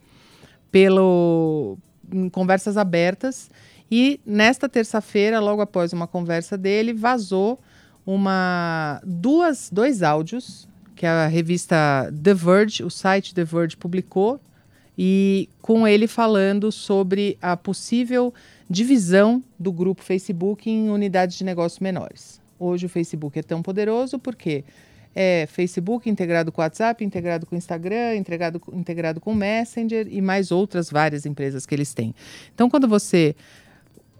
pelo 0.69 1.77
em 2.11 2.27
conversas 2.27 2.75
abertas 2.75 3.49
e 3.89 4.19
nesta 4.25 4.67
terça-feira, 4.67 5.39
logo 5.39 5.61
após 5.61 5.93
uma 5.93 6.07
conversa 6.07 6.57
dele, 6.57 6.91
vazou 6.91 7.57
uma 8.05 9.01
duas 9.05 9.69
dois 9.71 10.03
áudios 10.03 10.67
que 10.93 11.05
a 11.05 11.27
revista 11.27 12.13
The 12.21 12.33
Verge, 12.33 12.83
o 12.83 12.89
site 12.89 13.33
The 13.33 13.45
Verge 13.45 13.77
publicou 13.77 14.41
e 14.97 15.49
com 15.61 15.87
ele 15.87 16.07
falando 16.07 16.71
sobre 16.71 17.37
a 17.41 17.55
possível 17.57 18.33
divisão 18.69 19.43
do 19.59 19.71
grupo 19.71 20.03
Facebook 20.03 20.69
em 20.69 20.89
unidades 20.89 21.37
de 21.37 21.43
negócios 21.43 21.79
menores. 21.79 22.41
Hoje 22.59 22.85
o 22.85 22.89
Facebook 22.89 23.37
é 23.37 23.43
tão 23.43 23.61
poderoso 23.61 24.17
porque 24.17 24.63
é 25.15 25.47
Facebook 25.49 26.09
integrado 26.09 26.51
com 26.51 26.61
WhatsApp, 26.61 27.03
integrado 27.03 27.45
com 27.45 27.55
Instagram, 27.55 28.15
integrado, 28.15 28.61
integrado 28.73 29.21
com 29.21 29.33
Messenger 29.33 30.07
e 30.09 30.21
mais 30.21 30.51
outras 30.51 30.89
várias 30.89 31.25
empresas 31.25 31.65
que 31.65 31.73
eles 31.73 31.93
têm. 31.93 32.13
Então, 32.53 32.69
quando 32.69 32.87
você 32.87 33.35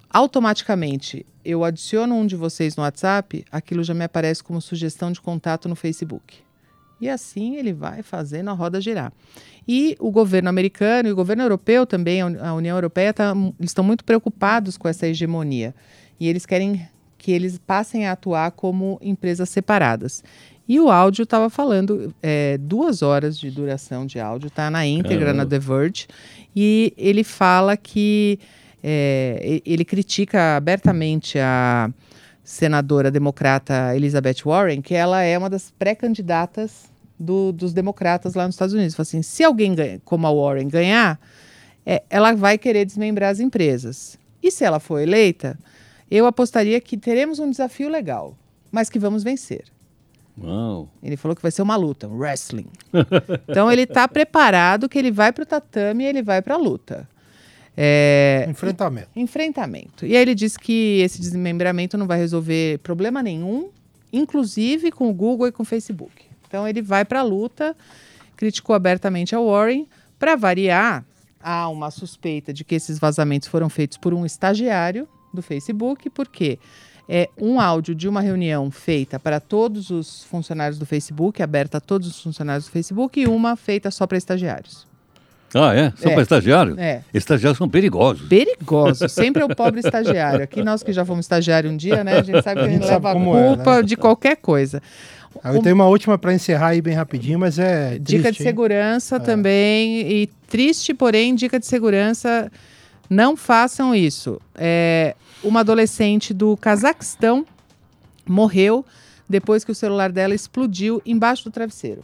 automaticamente 0.10 1.26
eu 1.44 1.64
adiciono 1.64 2.16
um 2.16 2.26
de 2.26 2.36
vocês 2.36 2.76
no 2.76 2.84
WhatsApp, 2.84 3.46
aquilo 3.52 3.84
já 3.84 3.94
me 3.94 4.04
aparece 4.04 4.44
como 4.44 4.62
sugestão 4.62 5.12
de 5.12 5.22
contato 5.22 5.70
no 5.70 5.76
Facebook. 5.76 6.38
E 7.00 7.10
assim 7.10 7.56
ele 7.56 7.74
vai 7.74 8.02
fazendo 8.02 8.50
a 8.50 8.54
roda 8.54 8.80
girar. 8.80 9.12
E 9.68 9.96
o 10.00 10.12
governo 10.12 10.50
americano 10.50 11.10
e 11.10 11.12
o 11.12 11.16
governo 11.16 11.44
europeu 11.44 11.86
também, 11.86 12.22
a 12.22 12.54
União 12.54 12.78
Europeia, 12.78 13.14
tá, 13.14 13.34
estão 13.60 13.84
muito 13.84 14.04
preocupados 14.04 14.78
com 14.78 14.88
essa 14.88 15.08
hegemonia. 15.08 15.74
E 16.20 16.28
eles 16.28 16.46
querem 16.46 16.88
que 17.18 17.32
eles 17.32 17.58
passem 17.58 18.06
a 18.06 18.12
atuar 18.12 18.52
como 18.52 19.00
empresas 19.02 19.50
separadas. 19.50 20.24
E 20.68 20.80
o 20.80 20.90
áudio 20.90 21.24
estava 21.24 21.50
falando, 21.50 22.14
é, 22.22 22.58
duas 22.58 23.02
horas 23.02 23.38
de 23.38 23.52
duração 23.52 24.06
de 24.06 24.20
áudio, 24.20 24.50
tá 24.50 24.70
na 24.70 24.86
íntegra 24.86 25.28
Caramba. 25.28 25.44
na 25.44 25.46
The 25.46 25.60
Verge. 25.60 26.08
E 26.56 26.94
ele 26.98 27.24
fala 27.24 27.76
que 27.78 28.40
é, 28.84 29.62
ele 29.66 29.84
critica 29.84 30.56
abertamente 30.56 31.40
a 31.40 31.90
senadora 32.46 33.10
democrata 33.12 33.94
Elizabeth 33.96 34.44
Warren, 34.46 34.82
que 34.82 34.94
ela 34.94 35.22
é 35.24 35.38
uma 35.38 35.50
das 35.50 35.72
pré-candidatas 35.78 36.86
do- 37.20 37.52
dos 37.52 37.74
democratas 37.74 38.36
lá 38.36 38.46
nos 38.46 38.56
Estados 38.56 38.74
Unidos. 38.76 38.96
Fala 38.96 39.04
assim, 39.04 39.22
se 39.22 39.44
alguém 39.44 39.74
ganha, 39.76 40.00
como 40.06 40.28
a 40.28 40.32
Warren 40.32 40.68
ganhar, 40.68 41.20
é, 41.86 42.04
ela 42.10 42.34
vai 42.34 42.58
querer 42.58 42.86
desmembrar 42.86 43.32
as 43.32 43.40
empresas. 43.40 44.18
E 44.42 44.52
se 44.52 44.64
ela 44.64 44.80
for 44.80 45.00
eleita, 45.00 45.58
eu 46.10 46.26
apostaria 46.28 46.80
que 46.80 46.96
teremos 46.98 47.40
um 47.40 47.50
desafio 47.50 47.90
legal, 47.90 48.38
mas 48.72 48.90
que 48.90 49.00
vamos 49.00 49.24
vencer. 49.24 49.64
Uau. 50.38 50.90
Ele 51.02 51.18
falou 51.18 51.36
que 51.36 51.42
vai 51.42 51.50
ser 51.52 51.62
uma 51.64 51.76
luta, 51.76 52.08
um 52.08 52.16
wrestling. 52.18 52.68
então 53.48 53.72
ele 53.72 53.84
está 53.84 54.08
preparado 54.08 54.88
que 54.90 55.00
ele 55.00 55.10
vai 55.12 55.32
para 55.32 55.44
o 55.44 55.46
tatame 55.46 56.04
e 56.04 56.08
ele 56.08 56.22
vai 56.22 56.42
para 56.42 56.56
a 56.56 56.58
luta. 56.58 57.08
É, 57.78 58.46
Enfrentamento. 58.50 59.10
enfrentamento. 59.16 60.06
E 60.06 60.16
aí 60.16 60.22
ele 60.22 60.36
disse 60.36 60.58
que 60.58 61.02
esse 61.02 61.20
desmembramento 61.20 61.98
não 61.98 62.08
vai 62.08 62.18
resolver 62.18 62.80
problema 62.80 63.22
nenhum, 63.22 63.70
inclusive 64.14 64.92
com 64.92 65.10
o 65.10 65.14
Google 65.14 65.48
e 65.48 65.52
com 65.52 65.64
o 65.64 65.66
Facebook. 65.66 66.24
Então 66.48 66.68
ele 66.68 66.82
vai 66.82 67.04
para 67.04 67.20
a 67.20 67.24
luta, 67.24 67.76
criticou 68.38 68.76
abertamente 68.76 69.36
a 69.36 69.40
Warren. 69.40 69.88
Para 70.18 70.36
variar, 70.36 71.04
há 71.42 71.68
uma 71.68 71.92
suspeita 71.92 72.54
de 72.54 72.64
que 72.64 72.76
esses 72.76 72.98
vazamentos 72.98 73.48
foram 73.48 73.70
feitos 73.70 73.98
por 73.98 74.14
um 74.14 74.26
estagiário 74.26 75.08
do 75.34 75.42
Facebook, 75.42 76.10
porque 76.10 76.58
é 77.10 77.30
um 77.38 77.60
áudio 77.60 77.94
de 77.94 78.08
uma 78.08 78.22
reunião 78.22 78.72
feita 78.72 79.20
para 79.20 79.40
todos 79.40 79.90
os 79.90 80.24
funcionários 80.24 80.80
do 80.80 80.86
Facebook, 80.86 81.44
aberta 81.44 81.78
a 81.78 81.82
todos 81.82 82.08
os 82.08 82.22
funcionários 82.22 82.66
do 82.66 82.72
Facebook, 82.72 83.20
e 83.20 83.28
uma 83.28 83.56
feita 83.56 83.92
só 83.92 84.08
para 84.08 84.18
estagiários. 84.18 84.88
Ah, 85.58 85.74
é? 85.74 85.94
Só 85.96 86.10
É. 86.10 86.14
para 86.14 86.22
estagiário? 86.22 86.76
É. 86.78 87.02
Estagiários 87.14 87.58
são 87.58 87.70
perigosos. 87.70 88.28
Perigoso. 88.28 89.08
Sempre 89.08 89.42
é 89.42 89.46
o 89.46 89.56
pobre 89.56 89.80
estagiário. 89.80 90.44
Aqui 90.44 90.62
nós 90.62 90.84
que 90.84 90.92
já 90.92 91.06
fomos 91.06 91.24
estagiário 91.24 91.72
um 91.72 91.78
dia, 91.78 92.04
né? 92.04 92.18
A 92.18 92.22
gente 92.24 92.42
sabe 92.44 92.60
que 92.60 92.66
a 92.66 92.70
gente 92.70 92.74
gente 92.74 92.88
sabe 92.88 93.06
leva 93.08 93.18
a 93.18 93.22
é, 93.22 93.48
culpa 93.56 93.76
né? 93.78 93.84
de 93.84 93.96
qualquer 93.96 94.36
coisa. 94.36 94.82
Aí 95.42 95.56
eu 95.56 95.62
tenho 95.62 95.76
uma 95.76 95.88
última 95.88 96.18
para 96.18 96.34
encerrar 96.34 96.68
aí 96.68 96.82
bem 96.82 96.94
rapidinho, 96.94 97.40
mas 97.40 97.58
é. 97.58 97.98
Dica 98.00 98.24
triste, 98.24 98.38
de 98.38 98.44
hein? 98.44 98.50
segurança 98.50 99.20
também. 99.20 100.02
E 100.12 100.28
triste, 100.48 100.94
porém, 100.94 101.34
dica 101.34 101.58
de 101.58 101.66
segurança. 101.66 102.52
Não 103.10 103.38
façam 103.38 103.96
isso. 103.96 104.42
É, 104.56 105.16
uma 105.44 105.62
adolescente 105.62 106.34
do 106.34 106.58
Cazaquistão 106.58 107.46
morreu 108.28 108.86
depois 109.30 109.64
que 109.64 109.72
o 109.72 109.76
celular 109.76 110.12
dela 110.12 110.34
explodiu 110.34 111.02
embaixo 111.06 111.46
do 111.46 111.52
travesseiro. 111.52 112.04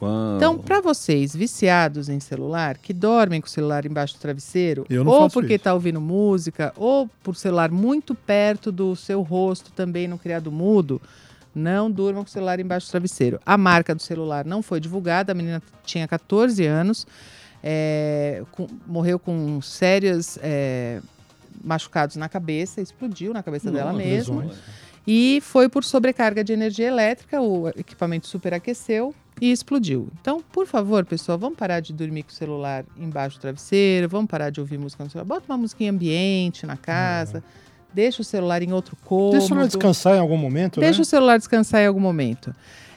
Uau. 0.00 0.36
Então, 0.36 0.56
para 0.58 0.80
vocês 0.80 1.34
viciados 1.34 2.08
em 2.08 2.18
celular, 2.20 2.78
que 2.78 2.92
dormem 2.92 3.40
com 3.40 3.46
o 3.46 3.50
celular 3.50 3.84
embaixo 3.84 4.14
do 4.14 4.20
travesseiro, 4.20 4.86
ou 5.10 5.28
porque 5.34 5.54
está 5.54 5.74
ouvindo 5.74 6.00
música, 6.00 6.72
ou 6.76 7.08
por 7.22 7.36
celular 7.36 7.70
muito 7.70 8.14
perto 8.14 8.72
do 8.72 8.96
seu 8.96 9.20
rosto, 9.22 9.70
também 9.72 10.08
no 10.08 10.18
criado 10.18 10.50
mudo, 10.50 11.00
não 11.54 11.90
durmam 11.90 12.22
com 12.24 12.28
o 12.28 12.32
celular 12.32 12.60
embaixo 12.60 12.86
do 12.86 12.90
travesseiro. 12.92 13.40
A 13.44 13.58
marca 13.58 13.94
do 13.94 14.00
celular 14.02 14.44
não 14.46 14.62
foi 14.62 14.80
divulgada, 14.80 15.32
a 15.32 15.34
menina 15.34 15.62
tinha 15.84 16.06
14 16.08 16.64
anos, 16.64 17.06
é, 17.62 18.42
com- 18.52 18.68
morreu 18.86 19.18
com 19.18 19.60
sérios 19.60 20.38
é, 20.42 21.00
machucados 21.62 22.16
na 22.16 22.28
cabeça, 22.28 22.80
explodiu 22.80 23.32
na 23.34 23.42
cabeça 23.42 23.70
dela 23.70 23.92
mesma. 23.92 24.42
E 25.06 25.40
foi 25.42 25.68
por 25.68 25.82
sobrecarga 25.82 26.44
de 26.44 26.52
energia 26.52 26.86
elétrica, 26.86 27.40
o 27.40 27.68
equipamento 27.68 28.26
superaqueceu 28.28 29.14
e 29.40 29.50
explodiu. 29.50 30.08
Então, 30.20 30.42
por 30.52 30.66
favor, 30.66 31.04
pessoal, 31.04 31.38
vamos 31.38 31.56
parar 31.56 31.80
de 31.80 31.92
dormir 31.92 32.24
com 32.24 32.30
o 32.30 32.32
celular 32.32 32.84
embaixo 32.98 33.38
do 33.38 33.40
travesseiro, 33.40 34.08
vamos 34.08 34.30
parar 34.30 34.50
de 34.50 34.60
ouvir 34.60 34.78
música 34.78 35.02
no 35.02 35.10
celular. 35.10 35.24
Bota 35.24 35.44
uma 35.48 35.56
musiquinha 35.58 35.90
ambiente 35.90 36.66
na 36.66 36.76
casa, 36.76 37.42
deixa 37.92 38.20
o 38.22 38.24
celular 38.24 38.62
em 38.62 38.72
outro 38.72 38.96
cômodo. 39.04 39.38
Deixa 39.38 39.54
ela 39.54 39.66
descansar 39.66 40.16
em 40.16 40.20
algum 40.20 40.36
momento, 40.36 40.80
Deixa 40.80 40.98
né? 40.98 41.02
o 41.02 41.04
celular 41.04 41.38
descansar 41.38 41.80
em 41.82 41.86
algum 41.86 42.00
momento. 42.00 42.54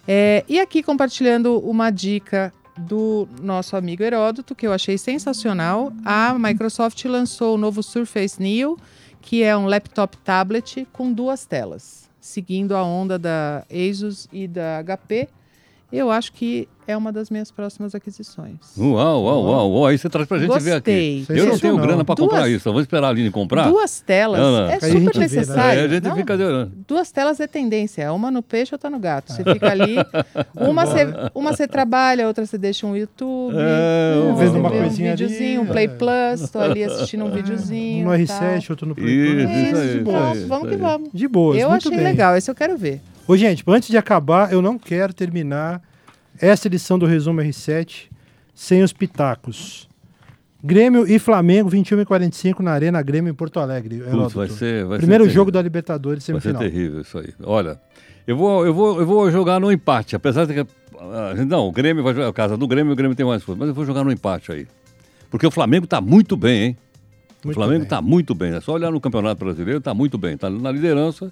É, 0.07 0.43
e 0.49 0.59
aqui 0.59 0.83
compartilhando 0.83 1.59
uma 1.59 1.89
dica 1.89 2.53
do 2.77 3.27
nosso 3.41 3.75
amigo 3.77 4.03
Heródoto, 4.03 4.55
que 4.55 4.67
eu 4.67 4.73
achei 4.73 4.97
sensacional. 4.97 5.93
A 6.03 6.37
Microsoft 6.37 7.03
lançou 7.05 7.55
o 7.55 7.57
novo 7.57 7.81
Surface 7.81 8.41
Neo, 8.41 8.77
que 9.21 9.43
é 9.43 9.55
um 9.55 9.65
laptop 9.65 10.17
tablet 10.17 10.85
com 10.91 11.13
duas 11.13 11.45
telas, 11.45 12.09
seguindo 12.19 12.75
a 12.75 12.83
onda 12.83 13.17
da 13.17 13.63
Asus 13.71 14.27
e 14.33 14.47
da 14.47 14.83
HP. 14.83 15.29
Eu 15.93 16.09
acho 16.09 16.33
que 16.33 16.67
é 16.87 16.97
uma 16.97 17.11
das 17.11 17.29
minhas 17.29 17.51
próximas 17.51 17.93
aquisições. 17.93 18.55
Uau, 18.75 19.23
uau, 19.23 19.43
uau, 19.45 19.71
uau. 19.73 19.85
Aí 19.85 19.95
você 19.95 20.09
traz 20.09 20.27
pra 20.27 20.39
gente 20.39 20.49
ver 20.59 20.73
aqui. 20.73 21.19
Gostei. 21.19 21.39
Eu 21.39 21.45
não 21.45 21.59
tenho 21.59 21.77
grana 21.77 22.03
para 22.03 22.15
comprar 22.15 22.49
isso. 22.49 22.67
Eu 22.67 22.73
vou 22.73 22.81
esperar 22.81 23.07
a 23.07 23.09
Aline 23.11 23.29
comprar. 23.29 23.69
Duas 23.69 24.01
telas 24.01 24.39
Não, 24.39 24.51
não. 24.51 24.69
é 24.71 24.79
super 24.79 24.91
vê, 24.91 24.99
né? 24.99 25.11
necessário. 25.19 25.79
Aí 25.81 25.85
a 25.85 25.87
gente 25.87 26.03
Não, 26.03 26.15
fica. 26.15 26.35
Duas 26.87 27.11
telas 27.11 27.39
é 27.39 27.45
tendência, 27.45 28.11
uma 28.11 28.31
no 28.31 28.41
peixe, 28.41 28.73
outra 28.73 28.89
no 28.89 28.97
gato. 28.97 29.31
Você 29.31 29.43
fica 29.43 29.69
ali, 29.69 29.95
uma 30.59 30.83
você, 30.85 31.07
uma 31.35 31.53
você 31.53 31.67
trabalha, 31.67 32.25
outra 32.27 32.43
você 32.43 32.57
deixa 32.57 32.87
um 32.87 32.97
YouTube, 32.97 33.53
É, 33.55 34.15
você 34.35 34.57
uma 34.57 34.69
vê 34.71 34.77
um 34.77 34.81
coisinha 34.81 35.13
ali, 35.13 35.25
videozinho, 35.25 35.61
um 35.61 35.65
Play 35.67 35.85
é. 35.85 35.87
Plus, 35.89 36.49
tô 36.49 36.57
ali 36.59 36.83
assistindo 36.83 37.23
um 37.23 37.29
videozinho. 37.29 38.05
No 38.09 38.27
tal. 38.27 38.39
R7, 38.41 38.69
outro 38.71 38.87
no 38.87 38.95
Play 38.95 39.13
Isso, 39.15 39.35
Plus. 39.35 39.51
isso 39.53 39.69
Isso, 39.69 39.95
isso 39.97 40.03
pronto, 40.03 40.17
aí, 40.37 40.45
vamos 40.45 40.67
isso 40.67 40.75
que 40.75 40.81
vamos. 40.83 41.09
De 41.13 41.27
boas, 41.27 41.59
Eu 41.59 41.69
muito 41.69 41.87
achei 41.87 41.97
bem. 41.97 42.07
legal, 42.07 42.35
esse 42.35 42.49
eu 42.49 42.55
quero 42.55 42.75
ver. 42.75 42.99
Ô, 43.27 43.37
gente, 43.37 43.63
antes 43.67 43.89
de 43.89 43.97
acabar, 43.97 44.51
eu 44.51 44.61
não 44.61 44.77
quero 44.77 45.13
terminar 45.13 45.81
essa 46.39 46.67
edição 46.67 46.99
do 46.99 47.05
Resumo 47.05 47.41
R7 47.41 48.09
sem 48.53 48.83
os 48.83 48.91
pitacos. 48.91 49.87
Grêmio 50.61 51.05
e 51.09 51.19
Flamengo, 51.19 51.69
21 51.69 52.01
e 52.01 52.05
45 52.05 52.63
na 52.63 52.71
Arena 52.71 53.01
Grêmio 53.01 53.29
em 53.31 53.33
Porto 53.33 53.59
Alegre. 53.59 53.97
Putz, 53.97 54.07
Heródoto. 54.07 54.35
vai 54.37 54.49
ser. 54.49 54.85
Vai 54.85 54.97
Primeiro 54.97 55.25
ser 55.25 55.29
jogo 55.31 55.51
da 55.51 55.61
Libertadores 55.61 56.25
Vai 56.27 56.39
ser 56.39 56.41
semifinal. 56.49 56.61
terrível 56.61 57.01
isso 57.01 57.17
aí. 57.17 57.33
Olha, 57.43 57.79
eu 58.25 58.37
vou, 58.37 58.65
eu 58.65 58.73
vou, 58.73 58.99
eu 58.99 59.05
vou 59.05 59.31
jogar 59.31 59.59
no 59.59 59.71
empate, 59.71 60.15
apesar 60.15 60.45
de 60.45 60.53
que. 60.53 60.59
ah, 60.99 61.33
Não, 61.45 61.67
o 61.67 61.71
Grêmio 61.71 62.01
vai 62.03 62.13
jogar. 62.13 62.29
A 62.29 62.33
casa 62.33 62.55
do 62.57 62.65
Grêmio, 62.67 62.93
o 62.93 62.95
Grêmio 62.95 63.15
tem 63.15 63.25
mais 63.25 63.43
força. 63.43 63.59
Mas 63.59 63.67
eu 63.69 63.73
vou 63.73 63.85
jogar 63.85 64.03
no 64.05 64.11
empate 64.11 64.51
aí. 64.53 64.67
Porque 65.29 65.45
o 65.45 65.51
Flamengo 65.51 65.85
tá 65.87 65.99
muito 65.99 66.37
bem, 66.37 66.63
hein? 66.63 66.77
o 67.43 67.47
Muito 67.47 67.55
Flamengo 67.55 67.79
bem. 67.81 67.89
tá 67.89 68.01
muito 68.01 68.33
bem. 68.33 68.53
É 68.53 68.61
só 68.61 68.71
olhar 68.73 68.89
no 68.91 69.01
Campeonato 69.01 69.43
Brasileiro, 69.43 69.81
tá 69.81 69.93
muito 69.93 70.17
bem. 70.17 70.37
Tá 70.37 70.49
na 70.49 70.71
liderança. 70.71 71.31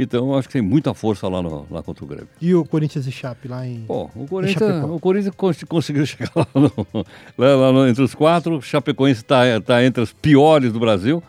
Então 0.00 0.34
acho 0.36 0.46
que 0.48 0.52
tem 0.52 0.62
muita 0.62 0.94
força 0.94 1.26
lá, 1.28 1.42
no, 1.42 1.66
lá 1.70 1.82
contra 1.82 2.04
o 2.04 2.06
Grêmio. 2.06 2.28
E 2.40 2.54
o 2.54 2.64
Corinthians 2.64 3.06
e 3.06 3.10
Chape 3.10 3.48
lá 3.48 3.66
em. 3.66 3.80
Pô, 3.86 4.08
o. 4.14 4.26
Corinthians, 4.28 4.84
o 4.84 5.00
Corinthians 5.00 5.34
cons- 5.34 5.64
conseguiu 5.64 6.06
chegar 6.06 6.30
lá, 6.36 6.46
no- 6.54 7.04
lá- 7.36 7.72
no- 7.72 7.86
entre 7.88 8.02
os 8.04 8.14
quatro. 8.14 8.58
O 8.58 8.62
Chapecoense 8.62 9.22
está 9.22 9.60
tá 9.60 9.82
entre 9.84 10.02
os 10.02 10.12
piores 10.12 10.72
do 10.72 10.78
Brasil. 10.78 11.22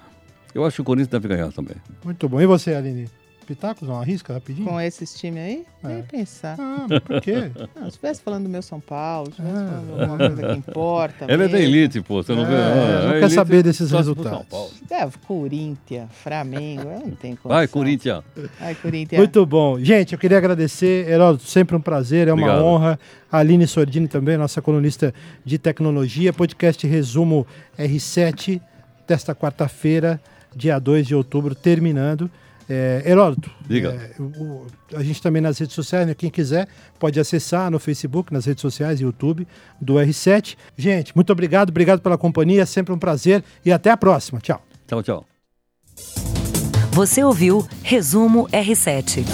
Eu 0.53 0.65
acho 0.65 0.75
que 0.75 0.81
o 0.81 0.85
Corinthians 0.85 1.07
deve 1.09 1.27
ganhar 1.27 1.51
também. 1.51 1.75
Muito 2.03 2.27
bom. 2.29 2.39
E 2.41 2.45
você, 2.45 2.73
Aline? 2.73 3.07
Pitacos? 3.49 3.87
Não, 3.87 3.99
arrisca 3.99 4.31
rapidinho? 4.33 4.67
Com 4.67 4.79
esses 4.79 5.13
times 5.13 5.39
aí, 5.43 5.65
nem 5.83 5.97
É. 5.97 6.01
pensar. 6.03 6.55
Ah, 6.59 6.85
mas 6.89 6.99
por 6.99 7.19
quê? 7.19 7.51
Não, 7.75 7.81
se 7.83 7.87
estivesse 7.89 8.21
falando 8.21 8.43
do 8.43 8.49
meu 8.49 8.61
São 8.61 8.79
Paulo, 8.79 9.25
se 9.33 9.41
estivesse 9.41 9.57
Ah. 9.57 9.67
falando 9.67 9.85
de 9.85 10.01
alguma 10.01 10.17
coisa 10.17 10.47
que 10.53 10.57
importa. 10.69 11.25
Ela 11.27 11.43
é 11.45 11.47
da 11.47 11.57
mesmo. 11.57 11.75
elite, 11.75 12.01
pô. 12.01 12.21
Você 12.23 12.35
não 12.35 12.45
vê? 12.45 12.53
É, 12.53 12.57
Ah, 12.57 13.01
não 13.01 13.09
a 13.09 13.11
quer 13.13 13.17
elite 13.19 13.33
saber 13.33 13.63
desses 13.63 13.91
resultados. 13.91 14.31
São 14.31 14.45
Paulo. 14.45 14.71
É, 14.91 15.09
Corinthians, 15.27 16.09
Flamengo, 16.11 16.83
eu 16.83 16.99
não 16.99 17.11
tenho 17.11 17.35
condição. 17.35 17.49
Vai, 17.49 17.67
Corinthians. 17.67 18.23
Vai, 18.59 18.75
Corinthians. 18.75 19.17
Muito 19.19 19.45
bom. 19.45 19.79
Gente, 19.79 20.13
eu 20.13 20.19
queria 20.19 20.37
agradecer, 20.37 21.07
Heródoto, 21.09 21.43
sempre 21.45 21.75
um 21.75 21.81
prazer, 21.81 22.27
é 22.27 22.33
uma 22.33 22.43
Obrigado. 22.43 22.65
honra. 22.65 22.99
A 23.31 23.37
Aline 23.39 23.65
Sordini 23.67 24.07
também, 24.07 24.37
nossa 24.37 24.61
colunista 24.61 25.13
de 25.43 25.57
tecnologia. 25.57 26.31
Podcast 26.33 26.85
Resumo 26.87 27.45
R7, 27.77 28.61
desta 29.07 29.33
quarta-feira, 29.33 30.19
dia 30.55 30.77
2 30.79 31.07
de 31.07 31.15
outubro, 31.15 31.55
terminando. 31.55 32.29
É, 32.71 33.01
Heródoto, 33.03 33.49
Diga. 33.67 33.89
é, 33.93 34.21
o- 34.21 34.25
o- 34.25 34.67
a 34.95 35.01
gente 35.01 35.19
também 35.23 35.41
nas 35.41 35.57
redes 35.57 35.73
sociais, 35.73 36.05
né, 36.05 36.13
quem 36.13 36.29
quiser 36.29 36.67
pode 36.99 37.19
acessar 37.19 37.71
no 37.71 37.79
Facebook, 37.79 38.31
nas 38.31 38.45
redes 38.45 38.61
sociais, 38.61 39.01
YouTube 39.01 39.47
do 39.81 39.95
R7. 39.95 40.55
Gente, 40.77 41.15
muito 41.15 41.31
obrigado, 41.33 41.69
obrigado 41.69 41.99
pela 41.99 42.15
companhia, 42.17 42.65
sempre 42.67 42.93
um 42.93 42.99
prazer 42.99 43.43
e 43.65 43.71
até 43.71 43.89
a 43.89 43.97
próxima. 43.97 44.39
Tchau. 44.39 44.63
Tchau, 44.87 45.01
tchau. 45.01 45.25
Você 46.91 47.23
ouviu 47.23 47.65
Resumo 47.81 48.47
R7. 48.49 49.25